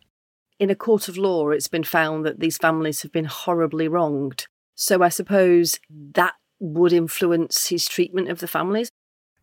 in 0.60 0.70
a 0.70 0.76
court 0.76 1.08
of 1.08 1.18
law, 1.18 1.50
it's 1.50 1.68
been 1.68 1.84
found 1.84 2.26
that 2.26 2.40
these 2.40 2.58
families 2.58 3.02
have 3.02 3.12
been 3.12 3.26
horribly 3.26 3.88
wronged. 3.88 4.48
So 4.76 5.02
I 5.02 5.10
suppose 5.10 5.80
that 5.90 6.34
would 6.60 6.94
influence 6.94 7.68
his 7.68 7.88
treatment 7.88 8.30
of 8.30 8.40
the 8.40 8.48
families. 8.48 8.90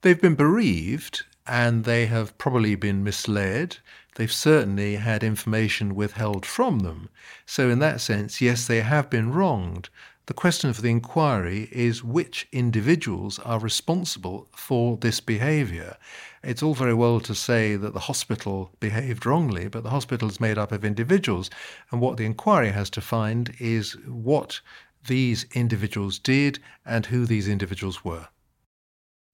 They've 0.02 0.20
been 0.20 0.34
bereaved 0.34 1.24
and 1.46 1.84
they 1.84 2.06
have 2.06 2.36
probably 2.38 2.74
been 2.74 3.02
misled. 3.02 3.78
They've 4.16 4.32
certainly 4.32 4.96
had 4.96 5.22
information 5.22 5.94
withheld 5.94 6.44
from 6.44 6.80
them. 6.80 7.08
So, 7.44 7.70
in 7.70 7.78
that 7.80 8.00
sense, 8.00 8.40
yes, 8.40 8.66
they 8.66 8.80
have 8.80 9.10
been 9.10 9.32
wronged. 9.32 9.88
The 10.26 10.34
question 10.34 10.72
for 10.72 10.82
the 10.82 10.90
inquiry 10.90 11.68
is 11.70 12.02
which 12.02 12.48
individuals 12.50 13.38
are 13.38 13.60
responsible 13.60 14.48
for 14.50 14.96
this 14.96 15.20
behaviour. 15.20 15.96
It's 16.42 16.64
all 16.64 16.74
very 16.74 16.94
well 16.94 17.20
to 17.20 17.34
say 17.34 17.76
that 17.76 17.94
the 17.94 18.00
hospital 18.00 18.72
behaved 18.80 19.24
wrongly, 19.24 19.68
but 19.68 19.84
the 19.84 19.90
hospital 19.90 20.28
is 20.28 20.40
made 20.40 20.58
up 20.58 20.72
of 20.72 20.84
individuals, 20.84 21.48
and 21.92 22.00
what 22.00 22.16
the 22.16 22.24
inquiry 22.24 22.72
has 22.72 22.90
to 22.90 23.00
find 23.00 23.54
is 23.60 23.92
what 24.08 24.60
these 25.06 25.46
individuals 25.54 26.18
did 26.18 26.58
and 26.84 27.06
who 27.06 27.24
these 27.24 27.46
individuals 27.46 28.04
were. 28.04 28.26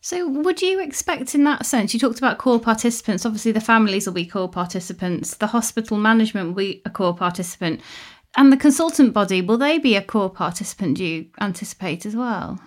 So, 0.05 0.29
would 0.29 0.61
you 0.61 0.81
expect 0.81 1.33
in 1.35 1.45
that 1.45 1.65
sense? 1.65 1.95
You 1.95 2.01
talked 2.01 2.19
about 2.19 2.37
core 2.37 2.59
participants. 2.59 3.25
Obviously, 3.25 3.53
the 3.53 3.61
families 3.61 4.05
will 4.05 4.13
be 4.13 4.27
core 4.27 4.49
participants. 4.49 5.37
The 5.37 5.47
hospital 5.47 5.97
management 5.97 6.49
will 6.49 6.57
be 6.57 6.83
a 6.85 6.91
core 6.91 7.15
participant. 7.15 7.81
And 8.37 8.53
the 8.53 8.57
consultant 8.57 9.13
body, 9.13 9.43
will 9.43 9.59
they 9.59 9.79
be 9.79 9.95
a 9.95 10.03
core 10.03 10.31
participant, 10.31 10.97
do 10.97 11.05
you 11.05 11.27
anticipate 11.41 12.07
as 12.07 12.17
well? 12.17 12.61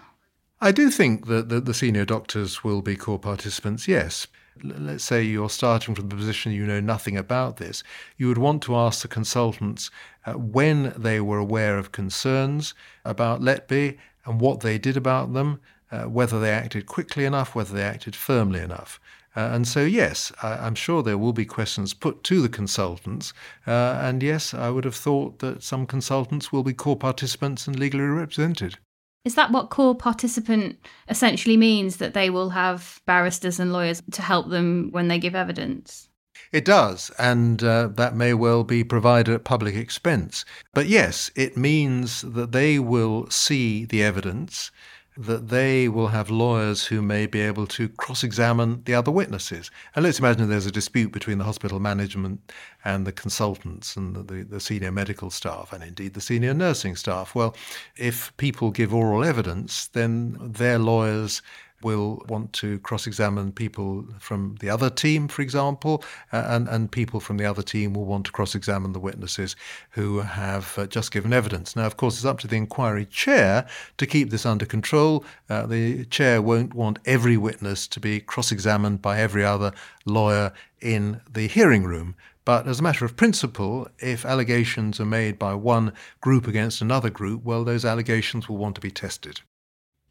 I 0.62 0.72
do 0.72 0.90
think 0.90 1.28
that 1.28 1.50
the, 1.50 1.60
the 1.60 1.74
senior 1.74 2.06
doctors 2.06 2.64
will 2.64 2.82
be 2.82 2.96
core 2.96 3.20
participants, 3.20 3.88
yes. 3.88 4.28
Let's 4.64 5.04
say 5.04 5.22
you're 5.22 5.50
starting 5.50 5.96
from 5.96 6.08
the 6.08 6.16
position 6.16 6.54
you 6.54 6.66
know 6.66 6.80
nothing 6.80 7.18
about 7.18 7.58
this. 7.58 7.84
You 8.16 8.30
would 8.30 8.38
want 8.38 8.64
to 8.64 8.76
ask 8.76 9.02
the 9.02 9.10
consultants 9.10 9.92
uh, 10.26 10.34
when 10.34 10.94
they 10.96 11.20
were 11.20 11.40
aware 11.40 11.78
of 11.78 11.92
concerns 11.92 12.74
about 13.04 13.42
Letby 13.42 13.98
and 14.26 14.40
what 14.40 14.62
they 14.62 14.78
did 14.78 14.96
about 14.96 15.34
them, 15.34 15.60
uh, 15.92 16.04
whether 16.04 16.40
they 16.40 16.52
acted 16.52 16.86
quickly 16.86 17.26
enough, 17.26 17.54
whether 17.54 17.76
they 17.76 17.84
acted 17.84 18.16
firmly 18.16 18.62
enough. 18.62 19.00
Uh, 19.36 19.50
and 19.52 19.68
so, 19.68 19.84
yes, 19.84 20.32
I, 20.42 20.66
am 20.66 20.76
sure 20.76 21.04
there 21.04 21.18
will 21.18 21.34
be 21.34 21.46
questions 21.46 21.94
put 21.94 22.24
to 22.26 22.42
the 22.42 22.50
consultants. 22.50 23.34
Uh, 23.68 24.00
and 24.02 24.24
yes, 24.24 24.54
I 24.54 24.70
would 24.70 24.86
have 24.86 24.96
thought 24.96 25.40
that 25.40 25.64
some 25.64 25.86
consultants 25.86 26.52
will 26.52 26.64
be 26.64 26.74
core 26.74 26.96
participants 26.96 27.68
and 27.68 27.78
legally 27.78 28.04
represented. 28.04 28.78
Is 29.26 29.36
that 29.36 29.52
what 29.52 29.72
core 29.72 29.96
participant 29.96 30.78
essentially 31.10 31.58
means? 31.58 31.98
That 31.98 32.14
they 32.14 32.30
will 32.30 32.52
have 32.52 33.02
barristers 33.06 33.60
and 33.60 33.74
lawyers 33.74 34.02
to 34.12 34.22
help 34.22 34.50
them 34.50 34.90
when 34.92 35.08
they 35.08 35.20
give 35.20 35.36
evidence? 35.36 36.08
It 36.52 36.64
does, 36.64 37.12
and 37.18 37.64
uh, 37.64 37.88
that 37.96 38.16
may 38.16 38.34
well 38.34 38.64
be 38.64 38.84
provided 38.84 39.34
at 39.34 39.44
public 39.44 39.76
expense. 39.76 40.46
But 40.74 40.88
yes, 40.88 41.32
it 41.36 41.58
means 41.58 42.22
that 42.22 42.52
they 42.52 42.78
will 42.78 43.30
see 43.30 43.86
the 43.86 44.04
evidence 44.04 44.70
that 45.18 45.48
they 45.48 45.88
will 45.88 46.08
have 46.08 46.30
lawyers 46.30 46.86
who 46.86 47.02
may 47.02 47.26
be 47.26 47.40
able 47.40 47.66
to 47.68 47.88
cross 47.88 48.24
examine 48.24 48.82
the 48.84 48.94
other 48.94 49.12
witnesses. 49.12 49.72
And 49.96 50.04
let's 50.04 50.20
imagine 50.20 50.50
there's 50.50 50.66
a 50.66 50.72
dispute 50.72 51.14
between 51.14 51.38
the 51.38 51.46
hospital 51.46 51.80
management 51.80 52.52
and 52.84 53.08
the 53.08 53.14
consultants 53.14 53.96
and 53.96 54.16
the, 54.16 54.24
the, 54.24 54.44
the, 54.44 54.60
senior 54.60 54.92
medical 54.92 55.30
staff 55.30 55.72
and 55.72 55.84
indeed 55.84 56.14
the 56.16 56.22
senior 56.22 56.54
nursing 56.54 56.96
staff. 56.96 57.34
Well, 57.34 57.56
if 57.96 58.36
people 58.38 58.72
give 58.72 58.94
oral 58.94 59.24
evidence, 59.24 59.88
then 59.88 60.38
their 60.42 60.80
lawyers 60.80 61.42
will 61.84 62.24
want 62.28 62.54
to 62.54 62.80
cross 62.80 63.06
examine 63.06 63.52
people 63.52 64.06
from 64.20 64.56
the 64.60 64.70
other 64.70 64.90
team, 64.90 65.28
for 65.28 65.42
example, 65.42 66.04
and, 66.32 66.68
and 66.68 66.92
people 66.92 67.20
from 67.20 67.38
the 67.38 67.46
other 67.46 67.62
team 67.62 67.94
will 67.94 68.06
want 68.06 68.26
to 68.26 68.32
cross 68.32 68.56
examine 68.56 68.94
the 68.94 69.00
witnesses 69.00 69.56
who 69.92 70.20
have 70.20 70.78
uh, 70.78 70.88
just 70.88 71.12
given 71.12 71.34
evidence. 71.34 71.76
Now, 71.76 71.86
of 71.86 71.98
course, 71.98 72.16
it's 72.16 72.26
up 72.26 72.40
to 72.40 72.48
the 72.48 72.56
inquiry 72.56 73.06
chair 73.06 73.68
to 73.98 74.06
keep 74.06 74.30
this 74.30 74.46
under 74.46 74.66
control. 74.66 75.26
Uh, 75.50 75.66
the 75.66 76.06
chair 76.06 76.42
won't 76.42 76.74
want 76.74 77.00
every 77.06 77.38
witness 77.38 77.88
to 77.88 78.00
be 78.00 78.20
cross 78.20 78.52
examined 78.52 79.02
by 79.02 79.20
every 79.20 79.44
other 79.44 79.72
lawyer 80.06 80.54
in 80.82 81.22
the 81.32 81.48
hearing 81.48 81.84
room. 81.84 82.16
But 82.46 82.68
as 82.68 82.80
a 82.80 82.84
matter 82.84 83.06
of 83.06 83.18
principle, 83.18 83.88
if 83.98 84.24
allegations 84.24 85.00
are 85.00 85.06
made 85.06 85.40
by 85.40 85.56
one 85.56 85.94
group 86.22 86.48
against 86.48 86.80
another 86.80 87.10
group, 87.10 87.44
well, 87.44 87.64
those 87.64 87.84
allegations 87.84 88.48
will 88.48 88.58
want 88.58 88.76
to 88.76 88.82
be 88.82 88.92
tested. 88.92 89.42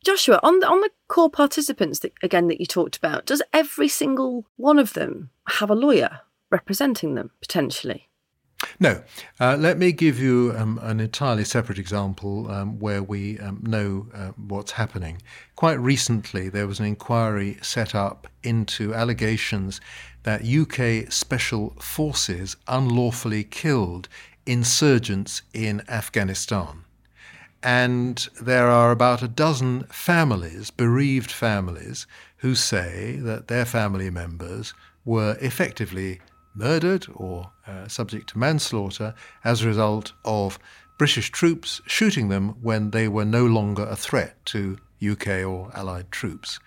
Joshua, 0.04 0.38
on 0.42 0.60
the 0.60 0.68
on 0.68 0.80
the 0.80 0.90
core 1.08 1.30
participants 1.30 2.00
that 2.00 2.12
again 2.22 2.48
that 2.48 2.60
you 2.60 2.66
talked 2.66 2.96
about, 2.96 3.24
does 3.26 3.42
every 3.52 3.88
single 3.88 4.44
one 4.56 4.78
of 4.78 4.92
them 4.92 5.30
have 5.48 5.70
a 5.70 5.74
lawyer 5.74 6.20
representing 6.50 7.14
them 7.14 7.30
potentially? 7.40 8.08
No. 8.78 9.02
Uh, 9.40 9.56
let 9.58 9.78
me 9.78 9.92
give 9.92 10.18
you 10.18 10.54
um, 10.56 10.78
an 10.82 11.00
entirely 11.00 11.44
separate 11.44 11.78
example 11.78 12.50
um, 12.50 12.78
where 12.78 13.02
we 13.02 13.38
um, 13.40 13.62
know 13.62 14.06
uh, 14.14 14.32
what's 14.36 14.72
happening. 14.72 15.20
Quite 15.56 15.78
recently, 15.80 16.48
there 16.48 16.66
was 16.66 16.80
an 16.80 16.86
inquiry 16.86 17.58
set 17.62 17.94
up 17.94 18.26
into 18.42 18.94
allegations 18.94 19.80
that 20.22 20.44
UK 20.44 21.12
special 21.12 21.70
forces 21.80 22.56
unlawfully 22.66 23.44
killed 23.44 24.08
insurgents 24.46 25.42
in 25.52 25.82
Afghanistan. 25.88 26.83
And 27.64 28.28
there 28.42 28.68
are 28.68 28.90
about 28.90 29.22
a 29.22 29.28
dozen 29.28 29.84
families, 29.84 30.70
bereaved 30.70 31.30
families, 31.30 32.06
who 32.38 32.54
say 32.54 33.16
that 33.22 33.48
their 33.48 33.64
family 33.64 34.10
members 34.10 34.74
were 35.06 35.38
effectively 35.40 36.20
murdered 36.54 37.06
or 37.14 37.50
uh, 37.66 37.88
subject 37.88 38.28
to 38.30 38.38
manslaughter 38.38 39.14
as 39.44 39.62
a 39.62 39.66
result 39.66 40.12
of 40.26 40.58
British 40.98 41.30
troops 41.30 41.80
shooting 41.86 42.28
them 42.28 42.50
when 42.62 42.90
they 42.90 43.08
were 43.08 43.24
no 43.24 43.46
longer 43.46 43.84
a 43.84 43.96
threat 43.96 44.44
to 44.44 44.76
UK 45.02 45.28
or 45.44 45.70
Allied 45.74 46.12
troops. 46.12 46.60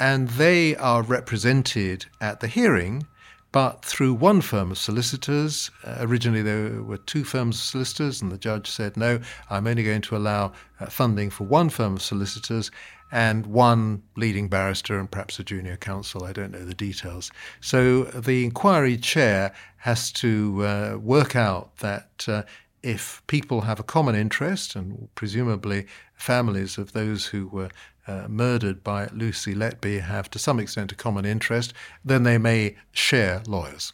And 0.00 0.30
they 0.30 0.74
are 0.76 1.02
represented 1.02 2.06
at 2.20 2.40
the 2.40 2.48
hearing 2.48 3.06
but 3.52 3.84
through 3.84 4.14
one 4.14 4.40
firm 4.40 4.70
of 4.70 4.78
solicitors. 4.78 5.70
Uh, 5.84 5.96
originally, 6.00 6.42
there 6.42 6.82
were 6.82 6.98
two 6.98 7.24
firms 7.24 7.56
of 7.56 7.62
solicitors, 7.62 8.22
and 8.22 8.30
the 8.30 8.38
judge 8.38 8.70
said, 8.70 8.96
No, 8.96 9.20
I'm 9.48 9.66
only 9.66 9.82
going 9.82 10.02
to 10.02 10.16
allow 10.16 10.52
uh, 10.78 10.86
funding 10.86 11.30
for 11.30 11.44
one 11.44 11.68
firm 11.68 11.96
of 11.96 12.02
solicitors 12.02 12.70
and 13.12 13.46
one 13.46 14.02
leading 14.16 14.48
barrister 14.48 14.98
and 14.98 15.10
perhaps 15.10 15.38
a 15.40 15.44
junior 15.44 15.76
counsel. 15.76 16.24
I 16.24 16.32
don't 16.32 16.52
know 16.52 16.64
the 16.64 16.74
details. 16.74 17.30
So 17.60 18.04
the 18.04 18.44
inquiry 18.44 18.96
chair 18.96 19.52
has 19.78 20.12
to 20.12 20.64
uh, 20.64 20.98
work 21.00 21.34
out 21.34 21.76
that 21.78 22.24
uh, 22.28 22.42
if 22.82 23.22
people 23.26 23.62
have 23.62 23.80
a 23.80 23.84
common 23.84 24.14
interest, 24.14 24.76
and 24.76 25.08
presumably 25.14 25.86
families 26.14 26.78
of 26.78 26.92
those 26.92 27.26
who 27.26 27.48
were 27.48 27.70
uh, 28.10 28.26
murdered 28.28 28.82
by 28.82 29.08
Lucy 29.12 29.54
Letby 29.54 30.00
have 30.00 30.28
to 30.30 30.38
some 30.38 30.58
extent 30.58 30.90
a 30.92 30.96
common 30.96 31.24
interest, 31.24 31.72
then 32.04 32.24
they 32.24 32.38
may 32.38 32.76
share 32.92 33.42
lawyers. 33.46 33.92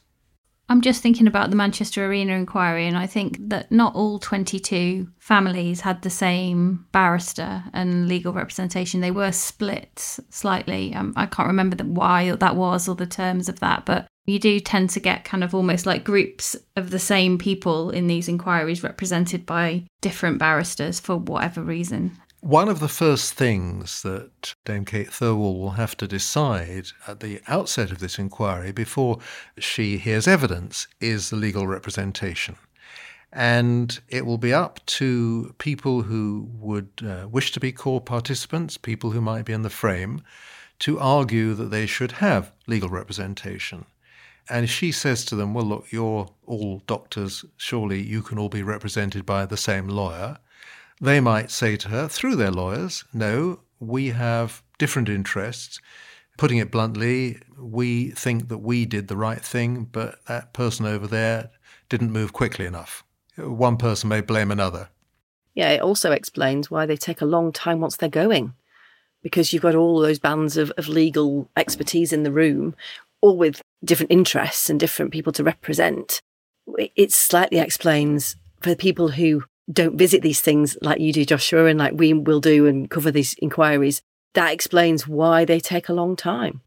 I'm 0.69 0.81
just 0.81 1.01
thinking 1.01 1.29
about 1.29 1.51
the 1.51 1.57
Manchester 1.57 2.05
Arena 2.07 2.33
inquiry, 2.33 2.89
and 2.89 2.97
I 2.97 3.07
think 3.07 3.37
that 3.51 3.71
not 3.71 3.95
all 3.95 4.19
22 4.19 5.07
families 5.19 5.83
had 5.83 6.03
the 6.03 6.11
same 6.11 6.87
barrister 6.91 7.63
and 7.73 8.09
legal 8.09 8.33
representation. 8.33 9.01
They 9.01 9.13
were 9.13 9.31
split 9.31 10.19
slightly. 10.29 10.93
Um, 10.93 11.13
I 11.15 11.27
can't 11.27 11.47
remember 11.47 11.77
the, 11.77 11.85
why 11.85 12.33
that 12.33 12.57
was 12.57 12.89
or 12.89 12.97
the 12.97 13.07
terms 13.07 13.49
of 13.49 13.61
that, 13.61 13.87
but 13.87 14.09
you 14.25 14.41
do 14.41 14.59
tend 14.59 14.91
to 14.91 15.01
get 15.01 15.25
kind 15.25 15.45
of 15.45 15.55
almost 15.55 15.87
like 15.87 16.03
groups 16.03 16.57
of 16.75 16.91
the 16.91 16.99
same 16.99 17.39
people 17.39 17.91
in 17.91 18.09
these 18.09 18.29
inquiries 18.29 18.83
represented 18.83 19.47
by 19.47 19.85
different 20.01 20.39
barristers 20.39 20.99
for 20.99 21.17
whatever 21.17 21.63
reason. 21.63 22.19
One 22.47 22.69
of 22.69 22.79
the 22.79 22.87
first 22.87 23.35
things 23.35 24.03
that 24.03 24.55
Dame 24.65 24.85
Kate 24.85 25.11
Thirlwall 25.11 25.59
will 25.59 25.71
have 25.73 25.97
to 25.97 26.07
decide 26.07 26.87
at 27.09 27.19
the 27.19 27.41
outset 27.49 27.91
of 27.91 27.99
this 27.99 28.21
inquiry 28.21 28.71
before 28.71 29.19
she 29.59 29.99
hears 29.99 30.29
evidence 30.29 30.87
is 31.01 31.29
the 31.29 31.35
legal 31.35 31.67
representation. 31.67 32.55
And 33.33 33.99
it 34.09 34.25
will 34.25 34.39
be 34.39 34.55
up 34.55 34.79
to 34.87 35.57
people 35.59 36.03
who 36.03 36.49
would 36.53 36.91
uh, 37.05 37.27
wish 37.29 37.51
to 37.51 37.59
be 37.59 37.73
core 37.73 38.01
participants, 38.01 38.77
people 38.77 39.11
who 39.11 39.21
might 39.21 39.45
be 39.45 39.53
in 39.53 39.63
the 39.63 39.69
frame, 39.69 40.23
to 40.79 41.01
argue 41.01 41.53
that 41.55 41.73
they 41.73 41.85
should 41.87 42.13
have 42.13 42.53
legal 42.69 42.91
representation. 42.91 43.87
And 44.49 44.71
she 44.71 44.93
says 44.93 45.25
to 45.25 45.35
them, 45.35 45.53
Well, 45.53 45.65
look, 45.65 45.91
you're 45.91 46.29
all 46.47 46.85
doctors, 46.87 47.45
surely 47.57 48.01
you 48.01 48.23
can 48.23 48.39
all 48.39 48.49
be 48.49 48.63
represented 48.63 49.27
by 49.27 49.47
the 49.47 49.57
same 49.57 49.89
lawyer. 49.89 50.39
They 51.01 51.21
might 51.21 51.51
say 51.51 51.77
to 51.77 51.89
her, 51.89 52.09
through 52.09 52.37
their 52.37 52.51
lawyers, 52.51 53.05
no, 53.13 53.61
we 53.79 54.09
have 54.11 54.63
different 54.79 55.09
interests. 55.09 55.81
Putting 56.39 56.59
it 56.59 56.71
bluntly, 56.71 57.39
we 57.59 58.11
think 58.11 58.49
that 58.49 58.59
we 58.59 58.87
did 58.87 59.09
the 59.09 59.17
right 59.17 59.43
thing, 59.43 59.85
but 59.85 60.25
that 60.27 60.53
person 60.53 60.87
over 60.87 61.07
there 61.07 61.51
didn't 61.89 62.13
move 62.13 62.33
quickly 62.33 62.67
enough. 62.67 63.05
One 63.37 63.77
person 63.77 64.09
may 64.09 64.21
blame 64.21 64.51
another. 64.51 64.89
Yeah, 65.55 65.71
it 65.71 65.81
also 65.81 66.13
explains 66.13 66.71
why 66.71 66.87
they 66.87 66.97
take 66.97 67.21
a 67.21 67.27
long 67.27 67.53
time 67.53 67.81
once 67.81 67.97
they're 67.97 68.09
going, 68.09 68.55
because 69.23 69.53
you've 69.53 69.63
got 69.63 69.75
all 69.75 70.01
those 70.01 70.19
bands 70.19 70.57
of, 70.57 70.71
of 70.73 70.89
legal 70.89 71.51
expertise 71.57 72.13
in 72.13 72.23
the 72.23 72.33
room, 72.33 72.75
all 73.21 73.37
with 73.37 73.63
different 73.85 74.13
interests 74.13 74.69
and 74.69 74.79
different 74.79 75.13
people 75.13 75.33
to 75.33 75.45
represent. 75.45 76.21
It 76.77 77.13
slightly 77.13 77.59
explains 77.59 78.37
for 78.61 78.75
people 78.75 79.09
who 79.09 79.45
don't 79.71 79.97
visit 79.97 80.23
these 80.23 80.41
things 80.41 80.77
like 80.81 81.01
you 81.01 81.13
do, 81.13 81.25
Joshua, 81.25 81.67
and 81.67 81.79
like 81.79 81.95
we 81.95 82.13
will 82.13 82.41
do 82.41 82.67
and 82.67 82.89
cover 82.89 83.11
these 83.11 83.35
inquiries, 83.35 84.03
that 84.35 84.53
explains 84.53 85.09
why 85.09 85.45
they 85.45 85.61
take 85.61 85.89
a 85.89 85.95
long 85.95 86.17
time. 86.17 86.61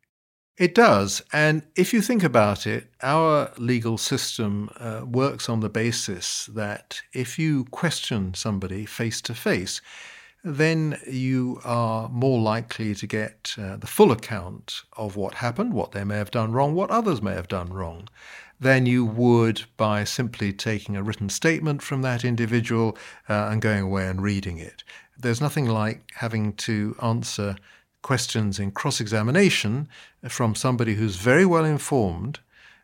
It 0.58 0.76
does. 0.76 1.22
And 1.32 1.64
if 1.78 1.94
you 1.94 2.02
think 2.02 2.22
about 2.22 2.68
it, 2.68 2.88
our 3.02 3.52
legal 3.58 3.98
system 3.98 4.70
uh, 4.78 5.06
works 5.06 5.48
on 5.48 5.62
the 5.62 5.70
basis 5.70 6.48
that 6.48 7.02
if 7.14 7.40
you 7.40 7.64
question 7.66 8.34
somebody 8.34 8.86
face 8.86 9.22
to 9.22 9.34
face, 9.34 9.80
then 10.44 11.00
you 11.08 11.62
are 11.64 12.10
more 12.10 12.40
likely 12.42 12.94
to 12.96 13.08
get 13.08 13.56
uh, 13.58 13.78
the 13.78 13.88
full 13.88 14.12
account 14.12 14.82
of 14.98 15.16
what 15.16 15.36
happened, 15.36 15.74
what 15.74 15.94
they 15.94 16.04
may 16.04 16.18
have 16.18 16.32
done 16.32 16.52
wrong, 16.52 16.74
what 16.74 16.92
others 16.92 17.22
may 17.22 17.34
have 17.34 17.48
done 17.48 17.72
wrong 17.72 18.10
than 18.60 18.86
you 18.86 19.06
would 19.06 19.64
by 19.78 20.04
simply 20.04 20.52
taking 20.52 20.96
a 20.96 21.04
written 21.04 21.30
statement 21.30 21.82
from 21.82 22.02
that 22.02 22.26
individual 22.26 22.98
uh, 23.28 23.50
and 23.52 23.62
going 23.62 23.84
away 23.84 24.08
and 24.08 24.22
reading 24.22 24.58
it. 24.58 24.84
There's 25.18 25.42
nothing 25.42 25.66
like 25.66 26.12
having 26.16 26.54
to 26.54 26.96
answer 27.02 27.56
questions 28.02 28.60
in 28.60 28.72
cross 28.72 29.00
examination 29.02 29.88
from 30.28 30.56
somebody 30.56 30.96
who's 30.96 31.16
very 31.16 31.46
well 31.46 31.66
informed 31.66 32.40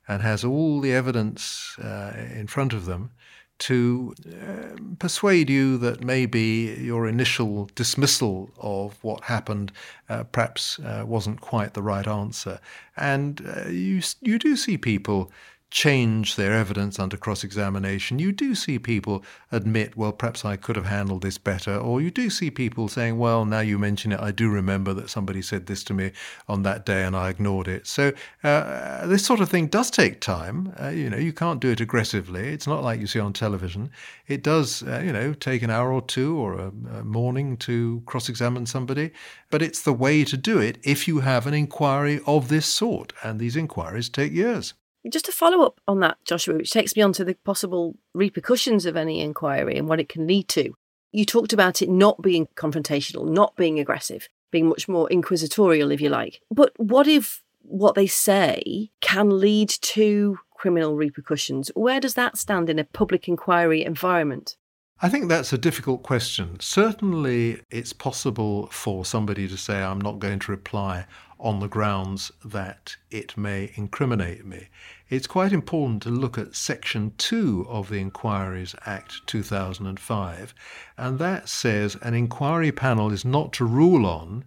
and 0.08 0.22
has 0.22 0.44
all 0.44 0.82
the 0.82 0.94
evidence 0.94 1.78
uh, 1.80 2.14
in 2.34 2.48
front 2.48 2.74
of 2.74 2.86
them 2.86 3.12
to 3.58 4.14
uh, 4.28 4.76
persuade 5.00 5.50
you 5.50 5.78
that 5.78 6.04
maybe 6.04 6.76
your 6.80 7.08
initial 7.08 7.70
dismissal 7.76 8.50
of 8.58 9.02
what 9.02 9.24
happened 9.24 9.72
uh, 10.10 10.24
perhaps 10.24 10.78
uh, 10.80 11.04
wasn't 11.08 11.40
quite 11.40 11.74
the 11.74 11.82
right 11.82 12.08
answer. 12.08 12.60
And 12.98 13.42
uh, 13.48 13.70
you, 13.70 14.02
you 14.22 14.38
do 14.40 14.58
see 14.58 14.78
people 14.78 15.32
change 15.72 16.36
their 16.36 16.54
evidence 16.54 17.00
under 17.00 17.18
cross 17.18 17.44
examination, 17.44 18.18
you 18.20 18.32
do 18.32 18.56
see 18.56 18.80
people 18.80 19.24
admit, 19.52 19.98
well, 19.98 20.14
perhaps 20.14 20.46
I 20.46 20.56
could 20.56 20.76
have 20.76 20.86
handled 20.86 21.22
this 21.22 21.38
better. 21.38 21.76
Or 21.76 22.02
you 22.02 22.12
do 22.12 22.30
see 22.30 22.50
people 22.50 22.88
saying, 22.88 23.18
well, 23.18 23.46
now 23.46 23.60
you 23.60 23.78
mention 23.78 24.12
it, 24.12 24.20
I 24.20 24.32
do 24.32 24.50
remember 24.50 24.94
that 24.94 25.10
somebody 25.10 25.42
said 25.42 25.66
this 25.66 25.84
to 25.86 25.94
me 25.94 26.12
on 26.48 26.64
that 26.64 26.86
day 26.86 27.04
and 27.04 27.16
I 27.16 27.30
ignored 27.30 27.68
it. 27.68 27.88
So 27.88 28.14
uh, 28.44 29.06
this 29.08 29.26
sort 29.26 29.42
of 29.42 29.50
thing 29.50 29.68
does 29.68 29.92
take 29.92 30.22
time. 30.22 30.74
Uh, 30.82 30.90
you 30.90 31.10
know, 31.10 31.18
you 31.18 31.34
can't 31.34 31.60
do 31.60 31.72
it 31.72 31.82
aggressively. 31.82 32.50
It's 32.50 32.68
not 32.68 32.84
like 32.84 33.00
you 33.00 33.08
see 33.08 33.20
on 33.20 33.34
television. 33.34 33.92
It 34.28 34.44
does, 34.44 34.82
uh, 34.84 35.02
you 35.04 35.12
know, 35.12 35.34
take 35.34 35.62
an 35.62 35.70
hour 35.70 35.92
or 35.92 36.02
two 36.02 36.38
or 36.38 36.54
a, 36.54 36.68
a 37.00 37.04
morning 37.04 37.58
to 37.58 38.02
cross 38.06 38.30
examine 38.30 38.66
somebody. 38.66 39.12
But 39.50 39.62
it's 39.62 39.82
the 39.82 39.94
way 39.94 40.24
to 40.24 40.38
do 40.38 40.60
it 40.60 40.78
if 40.84 41.08
you 41.08 41.20
have 41.20 41.48
an 41.48 41.54
inquiry 41.54 42.22
of 42.26 42.48
this 42.48 42.66
sort. 42.66 43.12
And 43.24 43.40
these 43.40 43.56
inquiries 43.56 44.10
take 44.10 44.32
years. 44.32 44.74
Just 45.10 45.26
to 45.26 45.32
follow 45.32 45.64
up 45.66 45.80
on 45.88 46.00
that, 46.00 46.18
Joshua, 46.26 46.56
which 46.56 46.72
takes 46.72 46.96
me 46.96 47.02
on 47.02 47.14
to 47.14 47.24
the 47.24 47.36
possible 47.36 47.96
repercussions 48.14 48.86
of 48.86 48.98
any 48.98 49.20
inquiry 49.20 49.78
and 49.78 49.88
what 49.88 50.00
it 50.00 50.10
can 50.10 50.26
lead 50.26 50.48
to. 50.50 50.74
You 51.12 51.26
talked 51.26 51.54
about 51.54 51.82
it 51.82 51.90
not 51.90 52.22
being 52.22 52.48
confrontational, 52.56 53.30
not 53.30 53.56
being 53.56 53.80
aggressive, 53.80 54.28
being 54.52 54.68
much 54.68 54.88
more 54.88 55.10
inquisitorial, 55.10 55.92
if 55.92 56.02
you 56.02 56.10
like. 56.10 56.42
But 56.52 56.74
what 56.78 57.08
if 57.08 57.44
what 57.62 57.96
they 57.96 58.08
say 58.08 58.92
can 59.02 59.40
lead 59.40 59.70
to 59.70 60.40
criminal 60.56 60.96
repercussions? 60.96 61.72
Where 61.76 62.00
does 62.00 62.16
that 62.16 62.38
stand 62.38 62.70
in 62.70 62.80
a 62.80 62.84
public 62.84 63.28
inquiry 63.28 63.84
environment? 63.84 64.58
I 65.02 65.10
think 65.10 65.28
that's 65.28 65.52
a 65.52 65.58
difficult 65.58 66.04
question. 66.04 66.60
Certainly, 66.60 67.62
it's 67.70 67.92
possible 67.92 68.68
for 68.68 69.04
somebody 69.04 69.48
to 69.48 69.58
say, 69.58 69.82
I'm 69.82 70.00
not 70.00 70.20
going 70.20 70.40
to 70.40 70.52
reply 70.52 71.06
on 71.38 71.60
the 71.60 71.68
grounds 71.68 72.32
that 72.44 72.96
it 73.12 73.36
may 73.36 73.72
incriminate 73.76 74.46
me 74.46 74.70
it's 75.08 75.28
quite 75.28 75.52
important 75.52 76.02
to 76.02 76.10
look 76.10 76.36
at 76.36 76.56
Section 76.56 77.14
2 77.20 77.68
of 77.70 77.90
the 77.90 78.00
Inquiries 78.00 78.74
Act 78.88 79.26
2005, 79.28 80.56
and 80.98 81.20
that 81.20 81.48
says 81.48 81.96
an 82.02 82.16
inquiry 82.16 82.72
panel 82.72 83.12
is 83.12 83.24
not 83.24 83.54
to 83.54 83.66
rule 83.66 84.08
on 84.08 84.46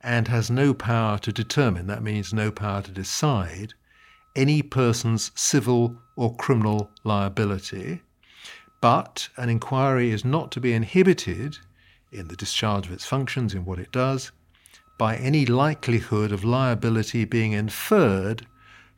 and 0.00 0.28
has 0.28 0.52
no 0.52 0.72
power 0.72 1.18
to 1.18 1.32
determine, 1.32 1.88
that 1.88 2.04
means 2.04 2.32
no 2.32 2.52
power 2.52 2.80
to 2.80 2.92
decide, 2.92 3.74
any 4.36 4.62
person's 4.62 5.32
civil 5.34 5.96
or 6.14 6.36
criminal 6.36 6.92
liability. 7.02 8.00
But 8.80 9.28
an 9.36 9.48
inquiry 9.48 10.12
is 10.12 10.24
not 10.24 10.52
to 10.52 10.60
be 10.60 10.74
inhibited 10.74 11.58
in 12.12 12.28
the 12.28 12.36
discharge 12.36 12.86
of 12.86 12.92
its 12.92 13.04
functions, 13.04 13.52
in 13.52 13.64
what 13.64 13.80
it 13.80 13.90
does, 13.90 14.30
by 14.96 15.16
any 15.16 15.44
likelihood 15.44 16.30
of 16.30 16.44
liability 16.44 17.24
being 17.24 17.50
inferred 17.50 18.46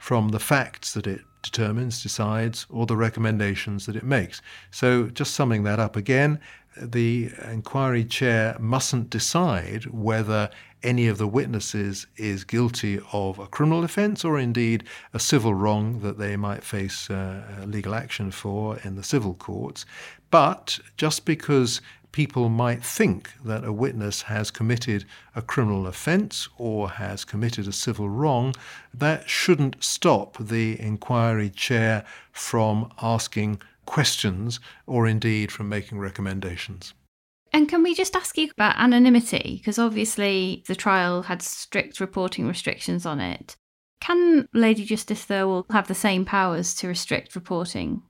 from 0.00 0.30
the 0.30 0.40
facts 0.40 0.94
that 0.94 1.06
it 1.06 1.20
determines, 1.42 2.02
decides, 2.02 2.66
or 2.70 2.86
the 2.86 2.96
recommendations 2.96 3.84
that 3.84 3.94
it 3.94 4.02
makes. 4.02 4.40
So, 4.70 5.08
just 5.08 5.34
summing 5.34 5.62
that 5.64 5.78
up 5.78 5.94
again, 5.94 6.40
the 6.76 7.30
inquiry 7.50 8.04
chair 8.04 8.56
mustn't 8.58 9.10
decide 9.10 9.84
whether 9.86 10.48
any 10.82 11.06
of 11.06 11.18
the 11.18 11.28
witnesses 11.28 12.06
is 12.16 12.44
guilty 12.44 12.98
of 13.12 13.38
a 13.38 13.46
criminal 13.46 13.84
offence 13.84 14.24
or 14.24 14.38
indeed 14.38 14.84
a 15.12 15.20
civil 15.20 15.52
wrong 15.52 16.00
that 16.00 16.16
they 16.16 16.34
might 16.34 16.64
face 16.64 17.10
uh, 17.10 17.42
legal 17.66 17.94
action 17.94 18.30
for 18.30 18.78
in 18.78 18.96
the 18.96 19.02
civil 19.02 19.34
courts. 19.34 19.84
But 20.30 20.78
just 20.96 21.26
because 21.26 21.82
people 22.12 22.48
might 22.48 22.82
think 22.82 23.32
that 23.44 23.64
a 23.64 23.72
witness 23.72 24.22
has 24.22 24.50
committed 24.50 25.04
a 25.34 25.42
criminal 25.42 25.86
offence 25.86 26.48
or 26.58 26.90
has 26.90 27.24
committed 27.24 27.68
a 27.68 27.72
civil 27.72 28.08
wrong, 28.08 28.54
that 28.92 29.28
shouldn't 29.28 29.82
stop 29.82 30.36
the 30.38 30.80
inquiry 30.80 31.50
chair 31.50 32.04
from 32.32 32.92
asking 33.00 33.60
questions 33.86 34.60
or 34.86 35.06
indeed 35.06 35.50
from 35.50 35.68
making 35.68 35.98
recommendations. 35.98 36.94
And 37.52 37.68
can 37.68 37.82
we 37.82 37.94
just 37.94 38.14
ask 38.14 38.38
you 38.38 38.48
about 38.52 38.76
anonymity? 38.76 39.56
Because 39.58 39.78
obviously 39.78 40.62
the 40.68 40.76
trial 40.76 41.22
had 41.22 41.42
strict 41.42 41.98
reporting 41.98 42.46
restrictions 42.46 43.04
on 43.04 43.20
it. 43.20 43.56
Can 44.00 44.48
Lady 44.54 44.84
Justice 44.84 45.26
Thirlwall 45.26 45.64
have 45.70 45.88
the 45.88 45.94
same 45.94 46.24
powers 46.24 46.74
to 46.76 46.88
restrict 46.88 47.34
reporting? 47.34 48.02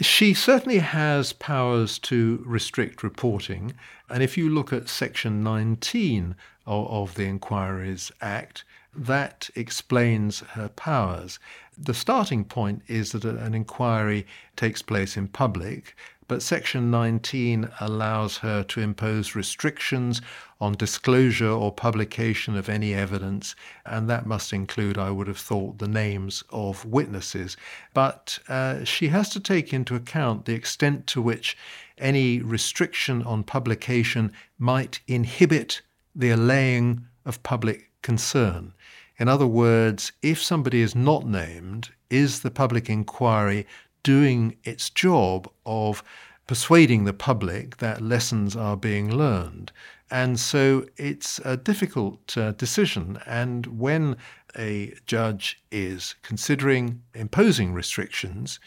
She 0.00 0.34
certainly 0.34 0.78
has 0.78 1.32
powers 1.32 1.98
to 2.00 2.42
restrict 2.46 3.02
reporting. 3.02 3.74
And 4.08 4.22
if 4.22 4.38
you 4.38 4.48
look 4.48 4.72
at 4.72 4.88
Section 4.88 5.42
19 5.42 6.34
of, 6.66 6.86
of 6.90 7.14
the 7.14 7.24
Inquiries 7.24 8.12
Act, 8.20 8.64
that 8.94 9.50
explains 9.54 10.40
her 10.40 10.68
powers. 10.68 11.38
The 11.78 11.94
starting 11.94 12.44
point 12.44 12.82
is 12.88 13.12
that 13.12 13.24
an 13.24 13.54
inquiry 13.54 14.26
takes 14.56 14.82
place 14.82 15.16
in 15.16 15.28
public, 15.28 15.96
but 16.30 16.42
Section 16.42 16.92
19 16.92 17.68
allows 17.80 18.36
her 18.36 18.62
to 18.62 18.80
impose 18.80 19.34
restrictions 19.34 20.22
on 20.60 20.74
disclosure 20.74 21.50
or 21.50 21.72
publication 21.72 22.56
of 22.56 22.68
any 22.68 22.94
evidence, 22.94 23.56
and 23.84 24.08
that 24.08 24.26
must 24.26 24.52
include, 24.52 24.96
I 24.96 25.10
would 25.10 25.26
have 25.26 25.38
thought, 25.38 25.78
the 25.78 25.88
names 25.88 26.44
of 26.50 26.84
witnesses. 26.84 27.56
But 27.94 28.38
uh, 28.48 28.84
she 28.84 29.08
has 29.08 29.28
to 29.30 29.40
take 29.40 29.72
into 29.72 29.96
account 29.96 30.44
the 30.44 30.54
extent 30.54 31.08
to 31.08 31.20
which 31.20 31.56
any 31.98 32.40
restriction 32.40 33.24
on 33.24 33.42
publication 33.42 34.30
might 34.56 35.00
inhibit 35.08 35.82
the 36.14 36.30
allaying 36.30 37.06
of 37.26 37.42
public 37.42 37.90
concern. 38.02 38.72
In 39.18 39.26
other 39.26 39.48
words, 39.48 40.12
if 40.22 40.40
somebody 40.40 40.80
is 40.80 40.94
not 40.94 41.26
named, 41.26 41.90
is 42.08 42.40
the 42.40 42.52
public 42.52 42.88
inquiry 42.88 43.66
doing 44.02 44.56
its 44.64 44.90
job 44.90 45.48
of 45.64 46.02
persuading 46.46 47.04
the 47.04 47.12
public 47.12 47.76
that 47.76 48.00
lessons 48.00 48.56
are 48.56 48.76
being 48.76 49.14
learned. 49.16 49.70
And 50.10 50.40
so 50.40 50.84
it's 50.96 51.38
a 51.44 51.56
difficult 51.56 52.36
uh, 52.36 52.52
decision. 52.52 53.20
And 53.26 53.66
when 53.66 54.16
a 54.58 54.94
judge 55.06 55.62
is 55.70 56.16
considering 56.22 57.02
imposing 57.14 57.72
restrictions, 57.72 58.58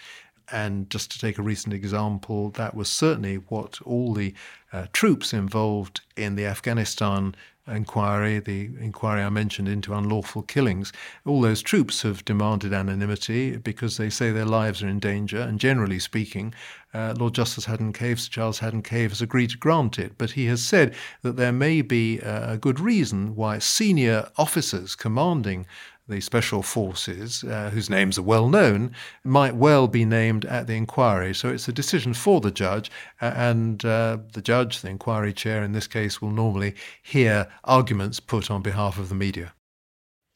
and 0.51 0.89
just 0.89 1.11
to 1.11 1.19
take 1.19 1.37
a 1.37 1.41
recent 1.41 1.73
example, 1.73 2.51
that 2.51 2.75
was 2.75 2.89
certainly 2.89 3.35
what 3.35 3.81
all 3.81 4.13
the 4.13 4.33
uh, 4.71 4.87
troops 4.93 5.33
involved 5.33 6.01
in 6.15 6.35
the 6.35 6.45
Afghanistan 6.45 7.35
inquiry, 7.67 8.39
the 8.39 8.69
inquiry 8.79 9.21
I 9.21 9.29
mentioned 9.29 9.67
into 9.67 9.93
unlawful 9.93 10.41
killings, 10.41 10.91
all 11.25 11.41
those 11.41 11.61
troops 11.61 12.01
have 12.01 12.25
demanded 12.25 12.73
anonymity 12.73 13.57
because 13.57 13.97
they 13.97 14.09
say 14.09 14.31
their 14.31 14.45
lives 14.45 14.83
are 14.83 14.87
in 14.87 14.99
danger. 14.99 15.39
And 15.39 15.59
generally 15.59 15.99
speaking, 15.99 16.53
uh, 16.93 17.15
Lord 17.17 17.33
Justice 17.33 17.65
Haddon 17.65 17.93
Cave, 17.93 18.19
Sir 18.19 18.29
Charles 18.29 18.59
Haddon 18.59 18.83
Cave, 18.83 19.11
has 19.11 19.21
agreed 19.21 19.51
to 19.51 19.57
grant 19.57 19.97
it. 19.97 20.13
But 20.17 20.31
he 20.31 20.45
has 20.45 20.63
said 20.63 20.93
that 21.21 21.37
there 21.37 21.51
may 21.51 21.81
be 21.81 22.19
a 22.19 22.57
good 22.57 22.79
reason 22.79 23.35
why 23.35 23.59
senior 23.59 24.29
officers 24.37 24.95
commanding 24.95 25.65
the 26.07 26.21
special 26.21 26.61
forces, 26.61 27.43
uh, 27.43 27.69
whose 27.73 27.89
names 27.89 28.17
are 28.17 28.23
well 28.23 28.49
known, 28.49 28.91
might 29.23 29.55
well 29.55 29.87
be 29.87 30.05
named 30.05 30.45
at 30.45 30.67
the 30.67 30.73
inquiry. 30.73 31.33
So 31.33 31.49
it's 31.49 31.67
a 31.67 31.73
decision 31.73 32.13
for 32.13 32.41
the 32.41 32.51
judge, 32.51 32.91
uh, 33.21 33.33
and 33.35 33.83
uh, 33.85 34.17
the 34.33 34.41
judge, 34.41 34.81
the 34.81 34.89
inquiry 34.89 35.33
chair 35.33 35.63
in 35.63 35.71
this 35.71 35.87
case, 35.87 36.21
will 36.21 36.31
normally 36.31 36.75
hear 37.01 37.47
arguments 37.63 38.19
put 38.19 38.51
on 38.51 38.61
behalf 38.61 38.97
of 38.97 39.09
the 39.09 39.15
media. 39.15 39.53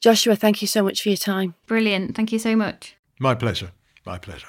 Joshua, 0.00 0.36
thank 0.36 0.62
you 0.62 0.68
so 0.68 0.82
much 0.82 1.02
for 1.02 1.08
your 1.08 1.16
time. 1.16 1.54
Brilliant. 1.66 2.14
Thank 2.14 2.32
you 2.32 2.38
so 2.38 2.54
much. 2.54 2.96
My 3.18 3.34
pleasure. 3.34 3.72
My 4.06 4.18
pleasure. 4.18 4.48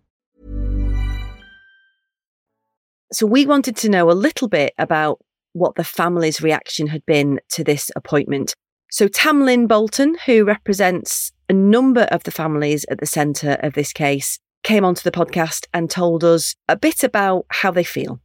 So 3.13 3.25
we 3.25 3.45
wanted 3.45 3.75
to 3.77 3.89
know 3.89 4.09
a 4.09 4.13
little 4.13 4.47
bit 4.47 4.73
about 4.77 5.19
what 5.53 5.75
the 5.75 5.83
family's 5.83 6.41
reaction 6.41 6.87
had 6.87 7.05
been 7.05 7.39
to 7.49 7.63
this 7.63 7.91
appointment. 7.95 8.55
So 8.89 9.07
Tamlin 9.07 9.67
Bolton, 9.67 10.15
who 10.25 10.45
represents 10.45 11.31
a 11.49 11.53
number 11.53 12.03
of 12.03 12.23
the 12.23 12.31
families 12.31 12.85
at 12.89 12.99
the 12.99 13.05
centre 13.05 13.57
of 13.61 13.73
this 13.73 13.91
case, 13.91 14.39
came 14.63 14.85
onto 14.85 15.03
the 15.03 15.11
podcast 15.11 15.65
and 15.73 15.89
told 15.89 16.23
us 16.23 16.55
a 16.69 16.77
bit 16.77 17.03
about 17.03 17.45
how 17.49 17.71
they 17.71 17.83
feel. 17.83 18.21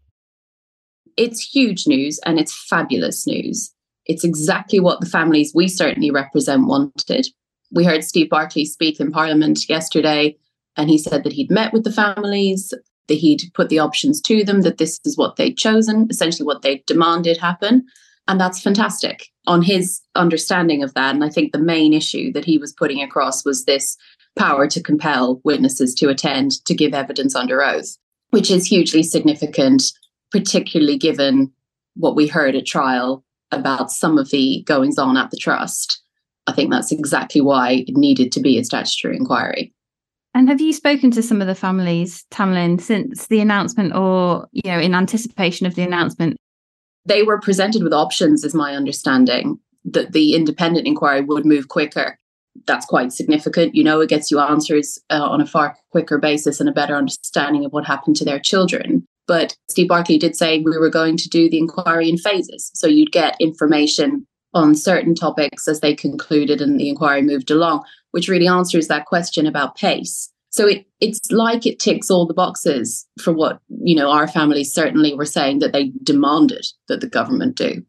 It's 1.16 1.40
huge 1.40 1.86
news 1.86 2.20
and 2.24 2.38
it's 2.38 2.54
fabulous 2.54 3.26
news. 3.26 3.72
It's 4.04 4.22
exactly 4.22 4.78
what 4.78 5.00
the 5.00 5.06
families 5.06 5.52
we 5.54 5.66
certainly 5.66 6.10
represent 6.10 6.66
wanted. 6.66 7.26
We 7.72 7.84
heard 7.84 8.04
Steve 8.04 8.28
Barclay 8.28 8.66
speak 8.66 9.00
in 9.00 9.10
Parliament 9.10 9.68
yesterday, 9.68 10.36
and 10.76 10.88
he 10.88 10.98
said 10.98 11.24
that 11.24 11.32
he'd 11.32 11.50
met 11.50 11.72
with 11.72 11.84
the 11.84 11.92
families 11.92 12.72
that 13.08 13.18
he'd 13.18 13.50
put 13.54 13.68
the 13.68 13.78
options 13.78 14.20
to 14.22 14.44
them, 14.44 14.62
that 14.62 14.78
this 14.78 15.00
is 15.04 15.16
what 15.16 15.36
they'd 15.36 15.56
chosen, 15.56 16.06
essentially 16.10 16.46
what 16.46 16.62
they 16.62 16.82
demanded 16.86 17.36
happen. 17.36 17.86
And 18.28 18.40
that's 18.40 18.60
fantastic 18.60 19.28
on 19.46 19.62
his 19.62 20.00
understanding 20.14 20.82
of 20.82 20.94
that. 20.94 21.14
And 21.14 21.24
I 21.24 21.28
think 21.28 21.52
the 21.52 21.58
main 21.58 21.92
issue 21.92 22.32
that 22.32 22.44
he 22.44 22.58
was 22.58 22.72
putting 22.72 23.00
across 23.00 23.44
was 23.44 23.64
this 23.64 23.96
power 24.36 24.66
to 24.66 24.82
compel 24.82 25.40
witnesses 25.44 25.94
to 25.94 26.08
attend 26.08 26.64
to 26.64 26.74
give 26.74 26.92
evidence 26.92 27.34
under 27.34 27.62
oath, 27.62 27.96
which 28.30 28.50
is 28.50 28.66
hugely 28.66 29.02
significant, 29.02 29.92
particularly 30.30 30.98
given 30.98 31.52
what 31.94 32.16
we 32.16 32.26
heard 32.26 32.54
at 32.54 32.66
trial 32.66 33.24
about 33.52 33.90
some 33.90 34.18
of 34.18 34.30
the 34.30 34.62
goings 34.66 34.98
on 34.98 35.16
at 35.16 35.30
the 35.30 35.36
trust. 35.36 36.02
I 36.46 36.52
think 36.52 36.70
that's 36.70 36.92
exactly 36.92 37.40
why 37.40 37.84
it 37.86 37.96
needed 37.96 38.32
to 38.32 38.40
be 38.40 38.58
a 38.58 38.64
statutory 38.64 39.16
inquiry. 39.16 39.72
And 40.36 40.50
have 40.50 40.60
you 40.60 40.74
spoken 40.74 41.10
to 41.12 41.22
some 41.22 41.40
of 41.40 41.46
the 41.46 41.54
families, 41.54 42.26
Tamlin, 42.30 42.78
since 42.78 43.26
the 43.28 43.40
announcement 43.40 43.94
or, 43.94 44.46
you 44.52 44.70
know, 44.70 44.78
in 44.78 44.94
anticipation 44.94 45.66
of 45.66 45.76
the 45.76 45.82
announcement? 45.82 46.36
They 47.06 47.22
were 47.22 47.40
presented 47.40 47.82
with 47.82 47.94
options, 47.94 48.44
is 48.44 48.54
my 48.54 48.76
understanding, 48.76 49.58
that 49.86 50.12
the 50.12 50.34
independent 50.34 50.86
inquiry 50.86 51.22
would 51.22 51.46
move 51.46 51.68
quicker. 51.68 52.18
That's 52.66 52.84
quite 52.84 53.14
significant. 53.14 53.74
You 53.74 53.82
know, 53.82 54.02
it 54.02 54.10
gets 54.10 54.30
you 54.30 54.38
answers 54.38 54.98
uh, 55.08 55.26
on 55.26 55.40
a 55.40 55.46
far 55.46 55.74
quicker 55.90 56.18
basis 56.18 56.60
and 56.60 56.68
a 56.68 56.72
better 56.72 56.96
understanding 56.96 57.64
of 57.64 57.72
what 57.72 57.86
happened 57.86 58.16
to 58.16 58.24
their 58.26 58.38
children. 58.38 59.06
But 59.26 59.56
Steve 59.70 59.88
Barclay 59.88 60.18
did 60.18 60.36
say 60.36 60.58
we 60.58 60.76
were 60.76 60.90
going 60.90 61.16
to 61.16 61.30
do 61.30 61.48
the 61.48 61.58
inquiry 61.58 62.10
in 62.10 62.18
phases. 62.18 62.70
So 62.74 62.86
you'd 62.86 63.10
get 63.10 63.40
information 63.40 64.26
on 64.52 64.74
certain 64.74 65.14
topics 65.14 65.66
as 65.68 65.80
they 65.80 65.94
concluded 65.94 66.60
and 66.60 66.78
the 66.78 66.88
inquiry 66.88 67.22
moved 67.22 67.50
along, 67.50 67.84
which 68.16 68.30
really 68.30 68.48
answers 68.48 68.88
that 68.88 69.04
question 69.04 69.46
about 69.46 69.76
pace. 69.76 70.32
So 70.48 70.66
it, 70.66 70.86
it's 71.00 71.30
like 71.30 71.66
it 71.66 71.78
ticks 71.78 72.10
all 72.10 72.26
the 72.26 72.32
boxes 72.32 73.06
for 73.20 73.30
what, 73.30 73.60
you 73.68 73.94
know, 73.94 74.10
our 74.10 74.26
families 74.26 74.72
certainly 74.72 75.12
were 75.12 75.26
saying 75.26 75.58
that 75.58 75.74
they 75.74 75.92
demanded 76.02 76.64
that 76.88 77.02
the 77.02 77.10
government 77.10 77.56
do. 77.56 77.84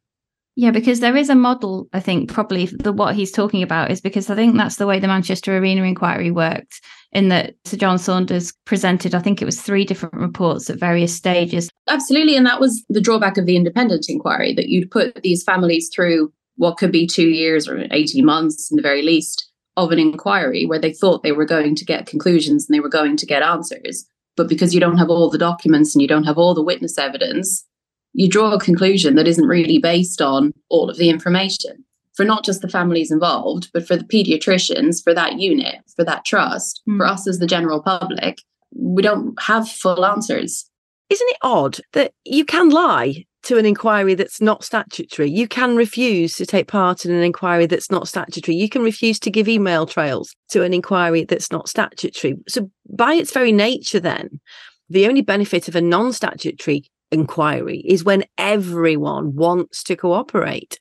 Yeah, 0.58 0.72
because 0.72 1.00
there 1.00 1.16
is 1.16 1.30
a 1.30 1.36
model, 1.36 1.88
I 1.94 2.02
think, 2.02 2.30
probably 2.30 2.66
the 2.66 2.92
what 2.92 3.16
he's 3.16 3.32
talking 3.32 3.64
about 3.64 3.90
is 3.90 4.02
because 4.02 4.30
I 4.30 4.36
think 4.36 4.58
that's 4.58 4.76
the 4.76 4.86
way 4.86 5.00
the 5.00 5.08
Manchester 5.08 5.56
Arena 5.56 5.84
inquiry 5.84 6.30
worked, 6.30 6.82
in 7.14 7.30
that 7.30 7.56
Sir 7.64 7.78
John 7.78 7.98
Saunders 7.98 8.52
presented, 8.66 9.16
I 9.16 9.20
think 9.20 9.42
it 9.42 9.46
was 9.46 9.62
three 9.62 9.86
different 9.86 10.16
reports 10.16 10.70
at 10.70 10.78
various 10.78 11.16
stages. 11.16 11.70
Absolutely. 11.88 12.36
And 12.36 12.46
that 12.46 12.60
was 12.60 12.84
the 12.90 13.00
drawback 13.00 13.38
of 13.38 13.46
the 13.46 13.56
independent 13.56 14.08
inquiry, 14.10 14.54
that 14.56 14.68
you'd 14.68 14.92
put 14.92 15.24
these 15.24 15.42
families 15.42 15.90
through 15.94 16.34
what 16.58 16.78
could 16.78 16.92
be 16.92 17.08
two 17.08 17.30
years 17.30 17.66
or 17.66 17.86
18 17.92 18.26
months 18.26 18.70
in 18.70 18.76
the 18.76 18.82
very 18.82 19.04
least 19.04 19.47
of 19.78 19.92
an 19.92 20.00
inquiry 20.00 20.66
where 20.66 20.80
they 20.80 20.92
thought 20.92 21.24
they 21.24 21.32
were 21.32 21.46
going 21.46 21.76
to 21.76 21.86
get 21.86 22.08
conclusions 22.08 22.68
and 22.68 22.76
they 22.76 22.82
were 22.82 22.90
going 22.90 23.16
to 23.16 23.26
get 23.26 23.44
answers. 23.44 24.06
But 24.36 24.50
because 24.50 24.74
you 24.74 24.82
don't 24.82 24.98
have 24.98 25.10
all 25.10 25.30
the 25.30 25.38
documents 25.38 25.96
and 25.96 26.02
you 26.02 26.08
don't 26.08 26.26
have 26.26 26.38
all 26.38 26.54
the 26.54 26.64
witness 26.64 26.98
evidence, 26.98 27.66
you 28.14 28.28
draw 28.28 28.52
a 28.52 28.60
conclusion 28.60 29.16
that 29.16 29.28
isn't 29.28 29.48
really 29.48 29.78
based 29.78 30.22
on 30.22 30.54
all 30.70 30.90
of 30.90 30.98
the 30.98 31.10
information 31.10 31.86
for 32.16 32.26
not 32.26 32.44
just 32.44 32.62
the 32.62 32.68
families 32.68 33.12
involved, 33.12 33.70
but 33.74 33.88
for 33.88 33.96
the 33.96 34.04
pediatricians, 34.04 35.04
for 35.04 35.14
that 35.14 35.40
unit, 35.40 35.82
for 35.96 36.04
that 36.04 36.26
trust, 36.26 36.82
mm. 36.90 36.98
for 36.98 37.06
us 37.06 37.28
as 37.28 37.38
the 37.38 37.46
general 37.46 37.82
public. 37.82 38.42
We 38.76 39.04
don't 39.04 39.40
have 39.42 39.70
full 39.70 40.04
answers. 40.04 40.68
Isn't 41.12 41.30
it 41.30 41.38
odd 41.44 41.78
that 41.94 42.14
you 42.26 42.44
can 42.44 42.70
lie 42.70 43.26
to 43.48 43.58
an 43.58 43.66
inquiry 43.66 44.14
that's 44.14 44.42
not 44.42 44.62
statutory. 44.62 45.32
You 45.32 45.48
can 45.48 45.78
refuse 45.78 46.36
to 46.36 46.46
take 46.46 46.68
part 46.68 47.06
in 47.06 47.12
an 47.12 47.24
inquiry 47.24 47.66
that's 47.66 47.90
not 47.90 48.10
statutory. 48.10 48.58
You 48.58 48.68
can 48.68 48.82
refuse 48.82 49.20
to 49.22 49.32
give 49.32 49.48
email 49.48 49.86
trails 49.86 50.36
to 50.50 50.64
an 50.64 50.74
inquiry 50.74 51.24
that's 51.24 51.50
not 51.50 51.70
statutory. 51.70 52.36
So, 52.50 52.70
by 52.90 53.14
its 53.14 53.32
very 53.32 53.54
nature, 53.54 54.02
then, 54.02 54.42
the 54.90 55.08
only 55.08 55.22
benefit 55.22 55.70
of 55.70 55.78
a 55.78 55.82
non 55.82 56.12
statutory 56.12 56.84
inquiry 57.10 57.84
is 57.86 58.04
when 58.04 58.26
everyone 58.38 59.34
wants 59.34 59.82
to 59.84 59.96
cooperate. 59.96 60.78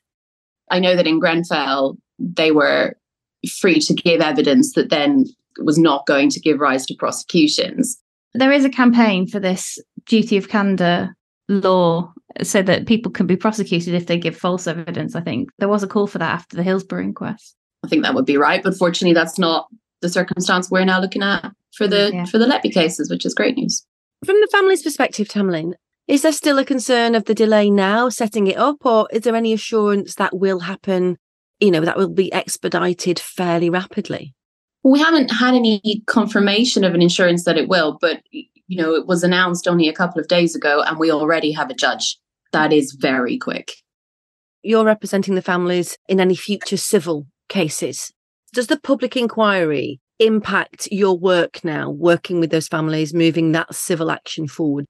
I 0.69 0.79
know 0.79 0.97
that 0.97 1.07
in 1.07 1.19
Grenfell, 1.19 1.97
they 2.19 2.51
were 2.51 2.97
free 3.61 3.79
to 3.79 3.93
give 3.93 4.19
evidence 4.19 4.73
that 4.73 4.89
then 4.89 5.23
was 5.59 5.77
not 5.77 6.05
going 6.05 6.29
to 6.31 6.41
give 6.41 6.59
rise 6.59 6.85
to 6.87 6.95
prosecutions. 6.95 7.97
There 8.33 8.51
is 8.51 8.65
a 8.65 8.69
campaign 8.69 9.25
for 9.25 9.39
this 9.39 9.79
duty 10.05 10.35
of 10.35 10.49
candour 10.49 11.15
law 11.47 12.13
so 12.41 12.61
that 12.61 12.87
people 12.87 13.11
can 13.11 13.27
be 13.27 13.37
prosecuted 13.37 13.93
if 13.93 14.07
they 14.07 14.17
give 14.17 14.35
false 14.35 14.67
evidence. 14.67 15.15
I 15.15 15.21
think 15.21 15.49
there 15.59 15.69
was 15.69 15.83
a 15.83 15.87
call 15.87 16.07
for 16.07 16.17
that 16.17 16.33
after 16.33 16.55
the 16.55 16.63
Hillsborough 16.63 17.03
inquest. 17.03 17.55
I 17.83 17.87
think 17.87 18.03
that 18.03 18.15
would 18.15 18.25
be 18.25 18.37
right, 18.37 18.63
but 18.63 18.75
fortunately, 18.75 19.13
that's 19.13 19.39
not 19.39 19.67
the 20.01 20.09
circumstance 20.09 20.69
we're 20.69 20.85
now 20.85 20.99
looking 20.99 21.23
at 21.23 21.51
for 21.75 21.87
the 21.87 22.11
yeah. 22.13 22.25
for 22.25 22.37
the 22.37 22.45
Letby 22.45 22.73
cases, 22.73 23.09
which 23.09 23.25
is 23.25 23.33
great 23.33 23.55
news. 23.55 23.85
From 24.25 24.35
the 24.41 24.49
family's 24.51 24.83
perspective, 24.83 25.27
Tamlin, 25.27 25.73
is 26.07 26.21
there 26.21 26.31
still 26.31 26.57
a 26.57 26.65
concern 26.65 27.15
of 27.15 27.25
the 27.25 27.35
delay 27.35 27.69
now 27.69 28.09
setting 28.09 28.47
it 28.47 28.57
up, 28.57 28.85
or 28.85 29.07
is 29.11 29.21
there 29.21 29.35
any 29.35 29.53
assurance 29.53 30.15
that 30.15 30.35
will 30.35 30.59
happen? 30.59 31.17
You 31.59 31.71
know, 31.71 31.81
that 31.81 31.97
will 31.97 32.09
be 32.09 32.31
expedited 32.33 33.19
fairly 33.19 33.69
rapidly. 33.69 34.33
We 34.83 34.99
haven't 34.99 35.29
had 35.29 35.53
any 35.53 36.03
confirmation 36.05 36.83
of 36.83 36.93
an 36.93 37.01
insurance 37.01 37.43
that 37.43 37.57
it 37.57 37.67
will, 37.67 37.97
but 37.99 38.21
you 38.67 38.81
know, 38.81 38.93
it 38.93 39.07
was 39.07 39.23
announced 39.23 39.67
only 39.67 39.87
a 39.87 39.93
couple 39.93 40.19
of 40.19 40.27
days 40.27 40.55
ago 40.55 40.83
and 40.85 40.99
we 40.99 41.11
already 41.11 41.51
have 41.53 41.69
a 41.69 41.73
judge. 41.75 42.19
That 42.51 42.71
is 42.71 42.95
very 42.99 43.37
quick. 43.37 43.71
You're 44.61 44.85
representing 44.85 45.35
the 45.35 45.41
families 45.41 45.97
in 46.07 46.19
any 46.19 46.35
future 46.35 46.77
civil 46.77 47.27
cases. 47.49 48.11
Does 48.53 48.67
the 48.67 48.79
public 48.79 49.15
inquiry 49.15 49.99
impact 50.19 50.87
your 50.91 51.17
work 51.17 51.63
now, 51.63 51.89
working 51.89 52.39
with 52.39 52.49
those 52.49 52.67
families, 52.67 53.13
moving 53.13 53.51
that 53.51 53.73
civil 53.73 54.11
action 54.11 54.47
forward? 54.47 54.85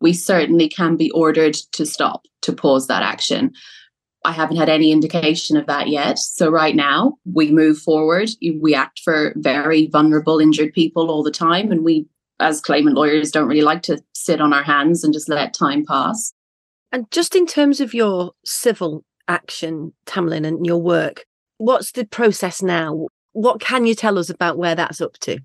We 0.00 0.12
certainly 0.12 0.68
can 0.68 0.96
be 0.96 1.10
ordered 1.10 1.54
to 1.72 1.86
stop, 1.86 2.22
to 2.42 2.52
pause 2.52 2.88
that 2.88 3.02
action. 3.02 3.52
I 4.24 4.32
haven't 4.32 4.56
had 4.56 4.68
any 4.68 4.92
indication 4.92 5.56
of 5.56 5.66
that 5.66 5.88
yet. 5.88 6.18
So, 6.18 6.48
right 6.48 6.74
now, 6.74 7.14
we 7.24 7.50
move 7.50 7.78
forward. 7.78 8.30
We 8.60 8.74
act 8.74 9.00
for 9.04 9.32
very 9.36 9.88
vulnerable, 9.88 10.38
injured 10.38 10.72
people 10.72 11.10
all 11.10 11.22
the 11.22 11.30
time, 11.30 11.70
and 11.70 11.84
we 11.84 12.06
as 12.42 12.60
claimant 12.60 12.96
lawyers 12.96 13.30
don't 13.30 13.48
really 13.48 13.62
like 13.62 13.82
to 13.82 14.02
sit 14.14 14.40
on 14.40 14.52
our 14.52 14.62
hands 14.62 15.04
and 15.04 15.12
just 15.12 15.28
let 15.28 15.54
time 15.54 15.84
pass. 15.84 16.32
And 16.90 17.10
just 17.10 17.34
in 17.34 17.46
terms 17.46 17.80
of 17.80 17.94
your 17.94 18.32
civil 18.44 19.04
action, 19.28 19.94
Tamlin, 20.06 20.46
and 20.46 20.66
your 20.66 20.80
work, 20.82 21.24
what's 21.58 21.92
the 21.92 22.04
process 22.04 22.62
now? 22.62 23.06
What 23.32 23.60
can 23.60 23.86
you 23.86 23.94
tell 23.94 24.18
us 24.18 24.28
about 24.28 24.58
where 24.58 24.74
that's 24.74 25.00
up 25.00 25.14
to? 25.20 25.38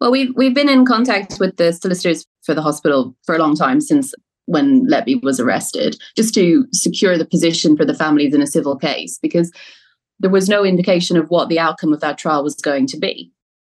Well, 0.00 0.12
we've 0.12 0.32
we've 0.36 0.54
been 0.54 0.68
in 0.68 0.86
contact 0.86 1.38
with 1.40 1.56
the 1.56 1.72
solicitors 1.72 2.24
for 2.42 2.54
the 2.54 2.62
hospital 2.62 3.16
for 3.24 3.34
a 3.34 3.38
long 3.38 3.56
time 3.56 3.80
since 3.80 4.14
when 4.46 4.86
Letby 4.86 5.22
was 5.22 5.38
arrested, 5.38 5.96
just 6.16 6.34
to 6.34 6.66
secure 6.72 7.18
the 7.18 7.26
position 7.26 7.76
for 7.76 7.84
the 7.84 7.94
families 7.94 8.34
in 8.34 8.42
a 8.42 8.46
civil 8.46 8.76
case, 8.76 9.18
because 9.20 9.52
there 10.18 10.30
was 10.30 10.48
no 10.48 10.64
indication 10.64 11.16
of 11.16 11.28
what 11.28 11.48
the 11.48 11.58
outcome 11.58 11.92
of 11.92 12.00
that 12.00 12.18
trial 12.18 12.42
was 12.42 12.54
going 12.56 12.86
to 12.86 12.98
be 12.98 13.32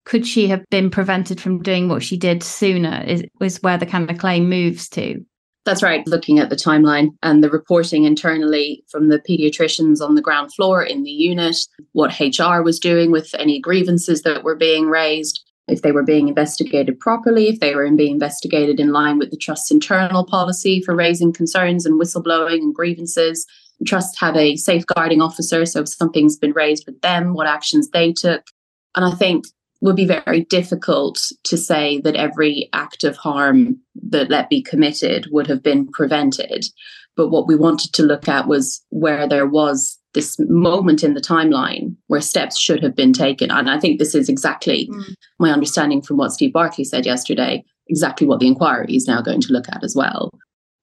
could 0.05 0.25
she 0.25 0.47
have 0.47 0.63
been 0.69 0.89
prevented 0.89 1.39
from 1.39 1.61
doing 1.61 1.87
what 1.87 2.03
she 2.03 2.17
did 2.17 2.43
sooner 2.43 3.03
is, 3.05 3.23
is 3.39 3.61
where 3.61 3.77
the 3.77 3.85
kind 3.85 4.09
of 4.09 4.17
claim 4.17 4.49
moves 4.49 4.89
to. 4.89 5.23
That's 5.63 5.83
right. 5.83 6.05
Looking 6.07 6.39
at 6.39 6.49
the 6.49 6.55
timeline 6.55 7.09
and 7.21 7.43
the 7.43 7.49
reporting 7.49 8.05
internally 8.05 8.83
from 8.89 9.09
the 9.09 9.19
pediatricians 9.19 10.01
on 10.01 10.15
the 10.15 10.21
ground 10.21 10.53
floor 10.53 10.81
in 10.83 11.03
the 11.03 11.11
unit 11.11 11.55
what 11.91 12.19
hr 12.19 12.61
was 12.63 12.79
doing 12.79 13.11
with 13.11 13.29
any 13.37 13.59
grievances 13.59 14.23
that 14.23 14.43
were 14.43 14.55
being 14.55 14.87
raised 14.87 15.43
if 15.67 15.83
they 15.83 15.91
were 15.91 16.03
being 16.03 16.27
investigated 16.27 16.99
properly 16.99 17.47
if 17.47 17.59
they 17.59 17.75
were 17.75 17.89
being 17.91 18.13
investigated 18.13 18.79
in 18.79 18.91
line 18.91 19.19
with 19.19 19.29
the 19.29 19.37
trust's 19.37 19.69
internal 19.69 20.25
policy 20.25 20.81
for 20.81 20.95
raising 20.95 21.31
concerns 21.31 21.85
and 21.85 22.01
whistleblowing 22.01 22.57
and 22.57 22.73
grievances. 22.73 23.45
Trust 23.85 24.19
have 24.19 24.35
a 24.35 24.55
safeguarding 24.57 25.21
officer 25.21 25.65
so 25.65 25.81
if 25.81 25.89
something's 25.89 26.37
been 26.37 26.53
raised 26.53 26.85
with 26.87 26.99
them 27.01 27.33
what 27.35 27.47
actions 27.47 27.89
they 27.89 28.13
took. 28.13 28.43
And 28.95 29.05
i 29.05 29.11
think 29.11 29.45
would 29.82 29.96
be 29.96 30.06
very 30.06 30.46
difficult 30.46 31.32
to 31.44 31.58
say 31.58 32.00
that 32.02 32.15
every 32.15 32.70
act 32.72 33.04
of 33.04 33.17
harm 33.17 33.80
that 34.10 34.30
Letby 34.30 34.63
committed 34.63 35.28
would 35.32 35.48
have 35.48 35.63
been 35.63 35.88
prevented. 35.88 36.65
But 37.17 37.30
what 37.30 37.48
we 37.48 37.56
wanted 37.56 37.91
to 37.94 38.04
look 38.04 38.30
at 38.30 38.48
was 38.48 38.82
where 38.89 39.28
there 39.28 39.48
was 39.48 39.98
this 40.13 40.38
moment 40.39 41.04
in 41.04 41.13
the 41.13 41.22
timeline 41.22 41.96
where 42.08 42.22
steps 42.22 42.60
should 42.60 42.84
have 42.84 42.96
been 42.96 43.13
taken. 43.13 43.50
And 43.50 43.70
I 43.70 43.80
think 43.80 43.98
this 43.98 44.13
is 44.13 44.30
exactly 44.30 44.88
mm. 44.91 45.13
my 45.39 45.52
understanding 45.52 46.02
from 46.02 46.17
what 46.17 46.32
Steve 46.32 46.54
Barclay 46.54 46.84
said 46.84 47.06
yesterday, 47.06 47.63
exactly 47.88 48.28
what 48.28 48.39
the 48.39 48.48
inquiry 48.48 48.96
is 48.96 49.08
now 49.08 49.22
going 49.22 49.41
to 49.41 49.54
look 49.54 49.67
at 49.70 49.84
as 49.84 49.96
well. 49.96 50.32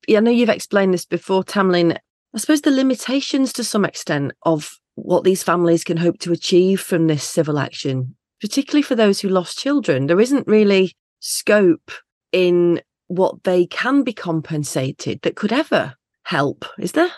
Yeah, 0.07 0.19
I 0.19 0.21
know 0.21 0.31
you've 0.31 0.49
explained 0.49 0.95
this 0.95 1.05
before, 1.05 1.45
Tamlin. 1.45 1.97
I 2.35 2.39
suppose 2.39 2.63
the 2.63 2.71
limitations 2.71 3.53
to 3.55 3.65
some 3.65 3.85
extent 3.85 4.33
of 4.45 4.79
what 4.95 5.25
these 5.25 5.43
families 5.43 5.85
can 5.85 5.99
hope 5.99 6.19
to 6.21 6.33
achieve 6.33 6.81
from 6.81 7.07
this 7.07 7.23
civil 7.23 7.59
action 7.59 8.17
particularly 8.41 8.83
for 8.83 8.95
those 8.95 9.21
who 9.21 9.29
lost 9.29 9.59
children, 9.59 10.07
there 10.07 10.21
isn't 10.21 10.47
really 10.47 10.93
scope 11.21 11.91
in 12.33 12.81
what 13.09 13.45
they 13.45 13.67
can 13.67 14.03
be 14.03 14.13
compensated 14.13 15.21
that 15.23 15.37
could 15.37 15.53
ever 15.53 15.95
help, 16.25 16.65
is 16.79 16.93
there? 16.93 17.11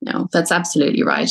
No, 0.00 0.28
that's 0.32 0.52
absolutely 0.52 1.02
right. 1.02 1.30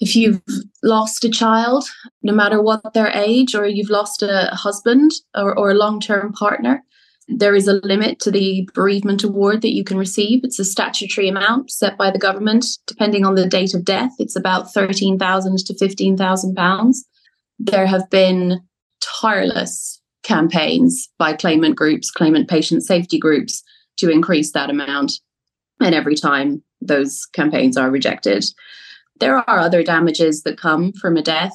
If 0.00 0.14
you've 0.14 0.42
lost 0.82 1.24
a 1.24 1.30
child, 1.30 1.84
no 2.22 2.32
matter 2.32 2.60
what 2.60 2.94
their 2.94 3.08
age, 3.08 3.54
or 3.54 3.66
you've 3.66 3.90
lost 3.90 4.22
a 4.22 4.50
husband 4.52 5.12
or, 5.34 5.56
or 5.56 5.70
a 5.70 5.74
long 5.74 6.00
term 6.00 6.32
partner, 6.32 6.82
there 7.26 7.54
is 7.54 7.68
a 7.68 7.80
limit 7.84 8.20
to 8.20 8.30
the 8.30 8.68
bereavement 8.74 9.24
award 9.24 9.62
that 9.62 9.72
you 9.72 9.82
can 9.82 9.96
receive. 9.96 10.40
It's 10.44 10.58
a 10.58 10.64
statutory 10.64 11.28
amount 11.28 11.70
set 11.70 11.96
by 11.96 12.10
the 12.10 12.18
government. 12.18 12.66
Depending 12.86 13.24
on 13.24 13.34
the 13.34 13.48
date 13.48 13.72
of 13.72 13.84
death, 13.84 14.12
it's 14.18 14.36
about 14.36 14.74
thirteen 14.74 15.18
thousand 15.18 15.58
to 15.58 15.74
fifteen 15.78 16.16
thousand 16.16 16.54
pounds 16.54 17.06
there 17.58 17.86
have 17.86 18.08
been 18.10 18.60
tireless 19.00 20.00
campaigns 20.22 21.08
by 21.18 21.34
claimant 21.34 21.76
groups, 21.76 22.10
claimant 22.10 22.48
patient 22.48 22.82
safety 22.82 23.18
groups 23.18 23.62
to 23.98 24.10
increase 24.10 24.52
that 24.52 24.70
amount. 24.70 25.12
And 25.80 25.94
every 25.94 26.14
time 26.14 26.62
those 26.80 27.26
campaigns 27.26 27.76
are 27.76 27.90
rejected. 27.90 28.44
There 29.20 29.36
are 29.36 29.58
other 29.58 29.82
damages 29.82 30.42
that 30.42 30.58
come 30.58 30.92
from 30.92 31.16
a 31.16 31.22
death. 31.22 31.54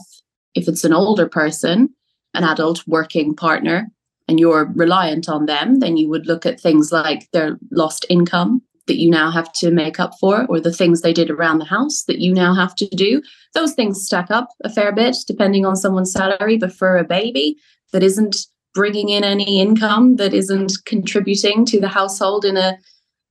If 0.55 0.67
it's 0.67 0.83
an 0.83 0.93
older 0.93 1.27
person, 1.27 1.89
an 2.33 2.43
adult 2.43 2.83
working 2.87 3.35
partner, 3.35 3.91
and 4.27 4.39
you're 4.39 4.71
reliant 4.75 5.27
on 5.27 5.47
them, 5.47 5.79
then 5.79 5.97
you 5.97 6.07
would 6.09 6.27
look 6.27 6.45
at 6.45 6.59
things 6.59 6.91
like 6.91 7.27
their 7.33 7.57
lost 7.71 8.05
income, 8.09 8.61
that 8.89 8.99
you 8.99 9.09
now 9.09 9.31
have 9.31 9.53
to 9.53 9.71
make 9.71 9.99
up 9.99 10.11
for, 10.19 10.45
or 10.49 10.59
the 10.59 10.73
things 10.73 11.01
they 11.01 11.13
did 11.13 11.29
around 11.29 11.59
the 11.59 11.65
house 11.65 12.03
that 12.07 12.19
you 12.19 12.33
now 12.33 12.53
have 12.53 12.75
to 12.75 12.85
do. 12.87 13.21
Those 13.53 13.73
things 13.73 14.03
stack 14.05 14.29
up 14.29 14.49
a 14.65 14.69
fair 14.69 14.91
bit 14.91 15.15
depending 15.25 15.65
on 15.65 15.77
someone's 15.77 16.11
salary. 16.11 16.57
But 16.57 16.73
for 16.73 16.97
a 16.97 17.05
baby 17.05 17.55
that 17.93 18.03
isn't 18.03 18.35
bringing 18.73 19.09
in 19.09 19.23
any 19.23 19.61
income, 19.61 20.17
that 20.17 20.33
isn't 20.33 20.73
contributing 20.85 21.65
to 21.67 21.79
the 21.79 21.87
household 21.87 22.43
in 22.43 22.57
a 22.57 22.77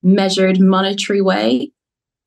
measured 0.03 0.61
monetary 0.61 1.21
way, 1.21 1.73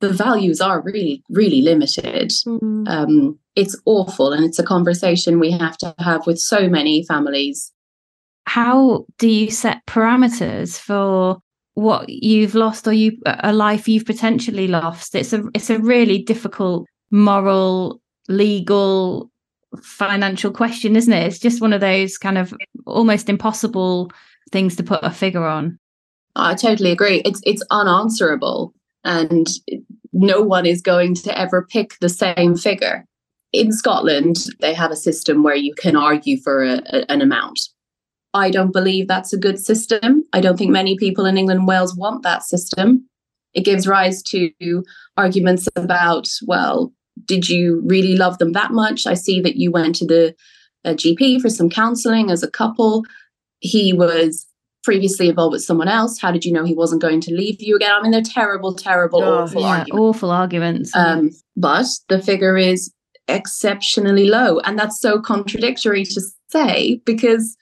the 0.01 0.09
values 0.09 0.61
are 0.61 0.81
really, 0.81 1.23
really 1.29 1.61
limited. 1.61 2.29
Mm-hmm. 2.29 2.87
Um, 2.87 3.39
it's 3.55 3.79
awful. 3.85 4.33
And 4.33 4.45
it's 4.45 4.59
a 4.59 4.63
conversation 4.63 5.39
we 5.39 5.51
have 5.51 5.77
to 5.79 5.95
have 5.99 6.27
with 6.27 6.39
so 6.39 6.69
many 6.69 7.05
families. 7.05 7.71
How 8.45 9.05
do 9.17 9.27
you 9.29 9.51
set 9.51 9.85
parameters 9.85 10.77
for 10.77 11.39
what 11.81 12.07
you've 12.09 12.55
lost 12.55 12.87
or 12.87 12.93
you 12.93 13.17
a 13.25 13.53
life 13.53 13.87
you've 13.87 14.05
potentially 14.05 14.67
lost 14.67 15.15
it's 15.15 15.33
a 15.33 15.43
it's 15.53 15.69
a 15.69 15.79
really 15.79 16.21
difficult 16.21 16.85
moral 17.11 18.01
legal 18.29 19.29
financial 19.81 20.51
question 20.51 20.95
isn't 20.95 21.13
it 21.13 21.25
it's 21.25 21.39
just 21.39 21.61
one 21.61 21.73
of 21.73 21.81
those 21.81 22.17
kind 22.17 22.37
of 22.37 22.53
almost 22.85 23.29
impossible 23.29 24.11
things 24.51 24.75
to 24.75 24.83
put 24.83 24.99
a 25.03 25.11
figure 25.11 25.45
on 25.45 25.77
i 26.35 26.53
totally 26.53 26.91
agree 26.91 27.21
it's 27.25 27.41
it's 27.45 27.63
unanswerable 27.71 28.73
and 29.03 29.47
no 30.13 30.41
one 30.41 30.65
is 30.65 30.81
going 30.81 31.15
to 31.15 31.37
ever 31.37 31.65
pick 31.65 31.97
the 31.99 32.09
same 32.09 32.55
figure. 32.55 33.05
In 33.53 33.71
Scotland, 33.71 34.37
they 34.59 34.73
have 34.73 34.91
a 34.91 34.95
system 34.95 35.43
where 35.43 35.55
you 35.55 35.73
can 35.73 35.95
argue 35.95 36.39
for 36.39 36.63
a, 36.63 36.81
a, 36.87 37.11
an 37.11 37.21
amount. 37.21 37.59
I 38.33 38.49
don't 38.49 38.71
believe 38.71 39.07
that's 39.07 39.33
a 39.33 39.37
good 39.37 39.59
system. 39.59 40.23
I 40.33 40.41
don't 40.41 40.57
think 40.57 40.71
many 40.71 40.97
people 40.97 41.25
in 41.25 41.37
England 41.37 41.59
and 41.59 41.67
Wales 41.67 41.95
want 41.95 42.23
that 42.23 42.43
system. 42.43 43.07
It 43.53 43.65
gives 43.65 43.87
rise 43.87 44.23
to 44.23 44.51
arguments 45.17 45.67
about, 45.75 46.29
well, 46.47 46.93
did 47.25 47.49
you 47.49 47.83
really 47.85 48.15
love 48.15 48.37
them 48.37 48.53
that 48.53 48.71
much? 48.71 49.05
I 49.05 49.15
see 49.15 49.41
that 49.41 49.57
you 49.57 49.71
went 49.71 49.95
to 49.95 50.05
the 50.05 50.35
GP 50.85 51.41
for 51.41 51.49
some 51.49 51.69
counseling 51.69 52.31
as 52.31 52.43
a 52.43 52.49
couple. 52.49 53.03
He 53.59 53.91
was 53.91 54.47
previously 54.83 55.29
involved 55.29 55.51
with 55.51 55.63
someone 55.63 55.89
else. 55.89 56.19
How 56.19 56.31
did 56.31 56.45
you 56.45 56.51
know 56.51 56.63
he 56.63 56.73
wasn't 56.73 57.01
going 57.01 57.21
to 57.21 57.33
leave 57.33 57.57
you 57.61 57.75
again? 57.75 57.91
I 57.91 58.01
mean, 58.01 58.11
they're 58.11 58.21
terrible, 58.21 58.73
terrible, 58.73 59.21
oh, 59.21 59.43
awful 59.43 59.61
yeah, 59.61 59.67
arguments. 59.67 59.99
Awful 59.99 60.31
arguments. 60.31 60.95
Um, 60.95 61.31
but 61.55 61.85
the 62.09 62.21
figure 62.21 62.57
is 62.57 62.91
exceptionally 63.27 64.27
low. 64.27 64.59
And 64.59 64.79
that's 64.79 64.99
so 64.99 65.21
contradictory 65.21 66.05
to 66.05 66.21
say 66.49 67.01
because 67.05 67.55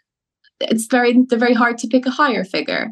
it's 0.61 0.87
very 0.87 1.21
they're 1.27 1.39
very 1.39 1.53
hard 1.53 1.77
to 1.79 1.87
pick 1.87 2.05
a 2.05 2.11
higher 2.11 2.43
figure. 2.43 2.91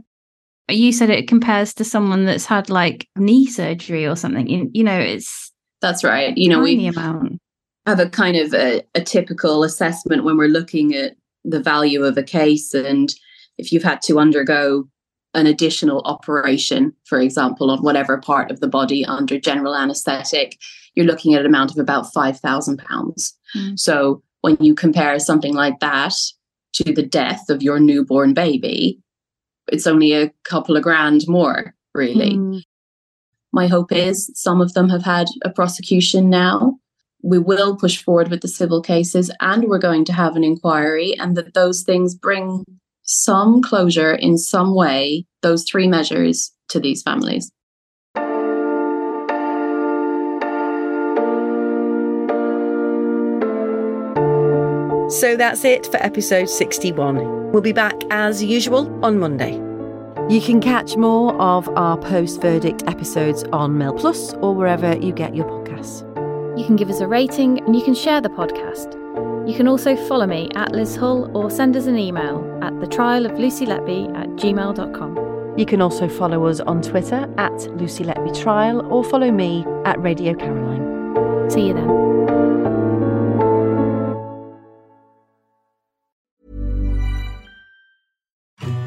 You 0.70 0.92
said 0.92 1.10
it 1.10 1.28
compares 1.28 1.74
to 1.76 1.84
someone 1.84 2.26
that's 2.26 2.46
had 2.46 2.70
like 2.70 3.08
knee 3.16 3.48
surgery 3.48 4.06
or 4.06 4.16
something. 4.16 4.48
You, 4.48 4.70
you 4.74 4.84
know, 4.84 5.00
it's 5.00 5.52
that's 5.82 6.04
right. 6.04 6.38
You 6.38 6.50
know, 6.50 6.62
we 6.62 6.88
amount. 6.88 7.40
have 7.86 8.00
a 8.00 8.10
kind 8.10 8.36
of 8.36 8.54
a, 8.54 8.84
a 8.96 9.02
typical 9.02 9.64
assessment 9.64 10.24
when 10.24 10.38
we're 10.38 10.50
looking 10.50 10.94
at 10.96 11.16
the 11.46 11.62
value 11.62 12.04
of 12.04 12.18
a 12.18 12.24
case 12.24 12.74
and 12.74 13.16
if 13.58 13.72
you've 13.72 13.84
had 13.84 14.02
to 14.04 14.20
undergo 14.20 14.88
an 15.34 15.46
additional 15.46 16.02
operation, 16.06 16.94
for 17.06 17.20
example, 17.20 17.70
on 17.72 17.80
whatever 17.80 18.18
part 18.18 18.52
of 18.52 18.60
the 18.60 18.68
body 18.68 19.06
under 19.06 19.40
general 19.40 19.76
anesthetic, 19.76 20.58
you're 20.96 21.06
looking 21.06 21.34
at 21.34 21.42
an 21.42 21.46
amount 21.46 21.72
of 21.72 21.78
about 21.78 22.12
£5,000. 22.14 23.34
Mm. 23.56 23.80
So 23.80 24.24
when 24.42 24.58
you 24.60 24.74
compare 24.74 25.20
something 25.20 25.54
like 25.54 25.80
that 25.80 26.14
to 26.78 26.94
the 26.94 27.04
death 27.04 27.50
of 27.50 27.62
your 27.62 27.80
newborn 27.80 28.34
baby, 28.34 29.00
it's 29.72 29.88
only 29.88 30.14
a 30.14 30.32
couple 30.44 30.78
of 30.78 30.84
grand 30.84 31.28
more, 31.28 31.74
really. 31.94 32.36
Mm. 32.36 32.62
My 33.52 33.68
hope 33.68 33.92
is 33.92 34.32
some 34.36 34.62
of 34.62 34.74
them 34.74 34.90
have 34.90 35.04
had 35.04 35.28
a 35.44 35.50
prosecution 35.50 36.30
now. 36.30 36.78
We 37.24 37.40
will 37.40 37.76
push 37.76 38.04
forward 38.04 38.30
with 38.30 38.42
the 38.42 38.48
civil 38.48 38.82
cases 38.82 39.32
and 39.42 39.66
we're 39.66 39.80
going 39.80 40.06
to 40.06 40.14
have 40.14 40.36
an 40.36 40.44
inquiry, 40.44 41.18
and 41.18 41.36
that 41.36 41.54
those 41.54 41.84
things 41.84 42.16
bring 42.16 42.64
some 43.04 43.62
closure 43.62 44.14
in 44.14 44.38
some 44.38 44.76
way, 44.76 45.26
those 45.42 45.64
three 45.64 45.88
measures 45.88 46.52
to 46.70 46.80
these 46.80 47.02
families. 47.02 47.52
So 55.10 55.38
that's 55.38 55.64
it 55.64 55.88
for 55.88 55.98
episode 55.98 56.50
61. 56.50 57.52
We'll 57.54 57.62
be 57.62 57.72
back 57.72 57.96
as 58.12 58.44
usual 58.44 58.88
on 59.06 59.20
Monday. 59.20 59.54
You 60.30 60.42
can 60.42 60.60
catch 60.60 60.98
more 60.98 61.34
of 61.42 61.70
our 61.78 61.98
post 61.98 62.42
verdict 62.42 62.84
episodes 62.88 63.46
on 63.54 63.78
Mail 63.78 63.94
Plus 63.94 64.34
or 64.36 64.54
wherever 64.54 64.98
you 64.98 65.14
get 65.14 65.34
your 65.34 65.46
podcasts. 65.46 66.02
You 66.60 66.66
can 66.66 66.76
give 66.76 66.90
us 66.90 67.00
a 67.00 67.08
rating 67.08 67.60
and 67.60 67.74
you 67.74 67.84
can 67.84 67.96
share 67.96 68.20
the 68.20 68.28
podcast. 68.28 68.94
You 69.48 69.56
can 69.56 69.70
also 69.70 69.96
follow 70.08 70.28
me 70.28 70.50
at 70.56 70.74
Liz 70.74 70.98
Hull 70.98 71.32
or 71.38 71.50
send 71.50 71.78
us 71.78 71.86
an 71.86 71.98
email 71.98 72.60
at 72.62 72.78
the 72.82 72.88
trial 72.88 73.26
of 73.26 73.40
Lucy 73.40 73.66
Letby 73.66 74.14
at 74.18 74.28
gmail.com. 74.32 75.58
You 75.58 75.66
can 75.66 75.82
also 75.82 76.10
follow 76.10 76.46
us 76.48 76.60
on 76.60 76.82
Twitter 76.82 77.34
at 77.38 77.54
Lucy 77.78 78.04
Letby 78.04 78.38
Trial 78.42 78.86
or 78.92 79.06
follow 79.06 79.32
me 79.32 79.66
at 79.86 79.98
Radio 80.02 80.34
Caroline. 80.34 81.50
See 81.50 81.68
you 81.68 81.74
then. 81.74 82.37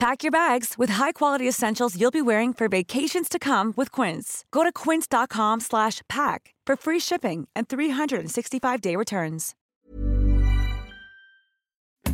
Pack 0.00 0.22
your 0.22 0.32
bags 0.32 0.76
with 0.78 0.88
high-quality 0.88 1.46
essentials 1.46 2.00
you'll 2.00 2.10
be 2.10 2.22
wearing 2.22 2.54
for 2.54 2.68
vacations 2.68 3.28
to 3.28 3.38
come 3.38 3.74
with 3.76 3.92
Quince. 3.92 4.46
Go 4.50 4.64
to 4.64 4.72
quince.com/pack 4.72 6.54
for 6.66 6.76
free 6.76 6.98
shipping 6.98 7.48
and 7.54 7.68
365-day 7.68 8.96
returns. 8.96 9.54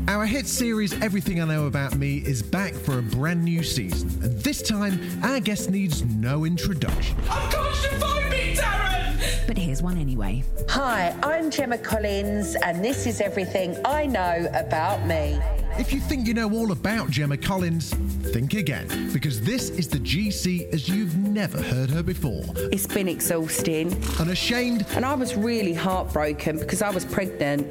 Our 0.09 0.27
hit 0.27 0.49
series 0.49 1.01
Everything 1.01 1.41
I 1.41 1.45
Know 1.45 1.67
About 1.67 1.95
Me 1.95 2.17
is 2.17 2.43
back 2.43 2.75
for 2.75 2.99
a 2.99 3.03
brand 3.03 3.45
new 3.45 3.63
season, 3.63 4.09
and 4.25 4.37
this 4.41 4.63
time 4.63 4.99
our 5.23 5.39
guest 5.39 5.71
needs 5.71 6.03
no 6.03 6.45
introduction. 6.45 7.17
Of 7.21 7.55
course 7.55 7.85
you 7.85 7.99
find 7.99 8.29
me, 8.29 8.57
Darren! 8.57 9.47
But 9.47 9.59
here's 9.59 9.81
one 9.81 9.97
anyway. 9.97 10.43
Hi, 10.71 11.15
I'm 11.23 11.53
Gemma 11.53 11.79
Collins, 11.79 12.57
and 12.65 12.85
this 12.85 13.07
is 13.07 13.21
everything 13.21 13.77
I 13.85 14.07
know 14.07 14.49
about 14.55 15.07
me. 15.07 15.39
If 15.79 15.93
you 15.93 16.01
think 16.01 16.27
you 16.27 16.33
know 16.33 16.51
all 16.53 16.73
about 16.73 17.11
Gemma 17.11 17.37
Collins, 17.37 17.91
think 18.33 18.55
again, 18.55 19.11
because 19.13 19.43
this 19.43 19.69
is 19.69 19.89
the 19.89 19.99
GC 19.99 20.73
as 20.73 20.89
you've 20.89 21.17
never 21.19 21.61
heard 21.61 21.91
her 21.91 22.03
before. 22.03 22.43
It's 22.73 22.87
been 22.87 23.09
exhausting. 23.09 23.93
Unashamed. 24.19 24.87
And 24.95 25.05
I 25.05 25.15
was 25.15 25.37
really 25.37 25.75
heartbroken 25.75 26.59
because 26.59 26.81
I 26.81 26.89
was 26.89 27.05
pregnant 27.05 27.67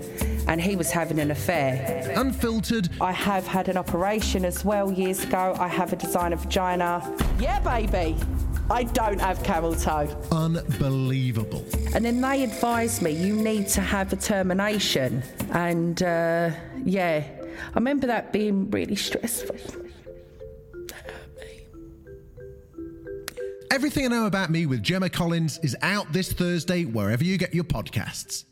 and 0.47 0.61
he 0.61 0.75
was 0.75 0.91
having 0.91 1.19
an 1.19 1.31
affair. 1.31 2.13
Unfiltered. 2.15 2.89
I 3.01 3.11
have 3.11 3.47
had 3.47 3.69
an 3.69 3.77
operation 3.77 4.45
as 4.45 4.63
well 4.63 4.91
years 4.91 5.23
ago. 5.23 5.55
I 5.59 5.67
have 5.67 5.91
a 5.91 5.95
designer 5.95 6.35
vagina. 6.35 7.01
Yeah, 7.39 7.59
baby. 7.59 8.15
I 8.69 8.83
don't 8.83 9.19
have 9.19 9.43
camel 9.43 9.75
toe. 9.75 10.07
Unbelievable. 10.31 11.65
And 11.93 12.05
then 12.05 12.21
they 12.21 12.43
advised 12.43 13.01
me 13.01 13.11
you 13.11 13.35
need 13.35 13.67
to 13.69 13.81
have 13.81 14.13
a 14.13 14.15
termination. 14.15 15.23
And 15.51 16.01
uh, 16.01 16.51
yeah, 16.83 17.23
I 17.57 17.75
remember 17.75 18.07
that 18.07 18.31
being 18.33 18.69
really 18.71 18.95
stressful. 18.95 19.55
Everything 23.71 24.05
I 24.05 24.07
Know 24.07 24.25
About 24.25 24.49
Me 24.51 24.65
with 24.65 24.81
Gemma 24.81 25.09
Collins 25.09 25.59
is 25.61 25.75
out 25.81 26.13
this 26.13 26.31
Thursday 26.31 26.85
wherever 26.85 27.23
you 27.23 27.37
get 27.37 27.53
your 27.53 27.65
podcasts. 27.65 28.45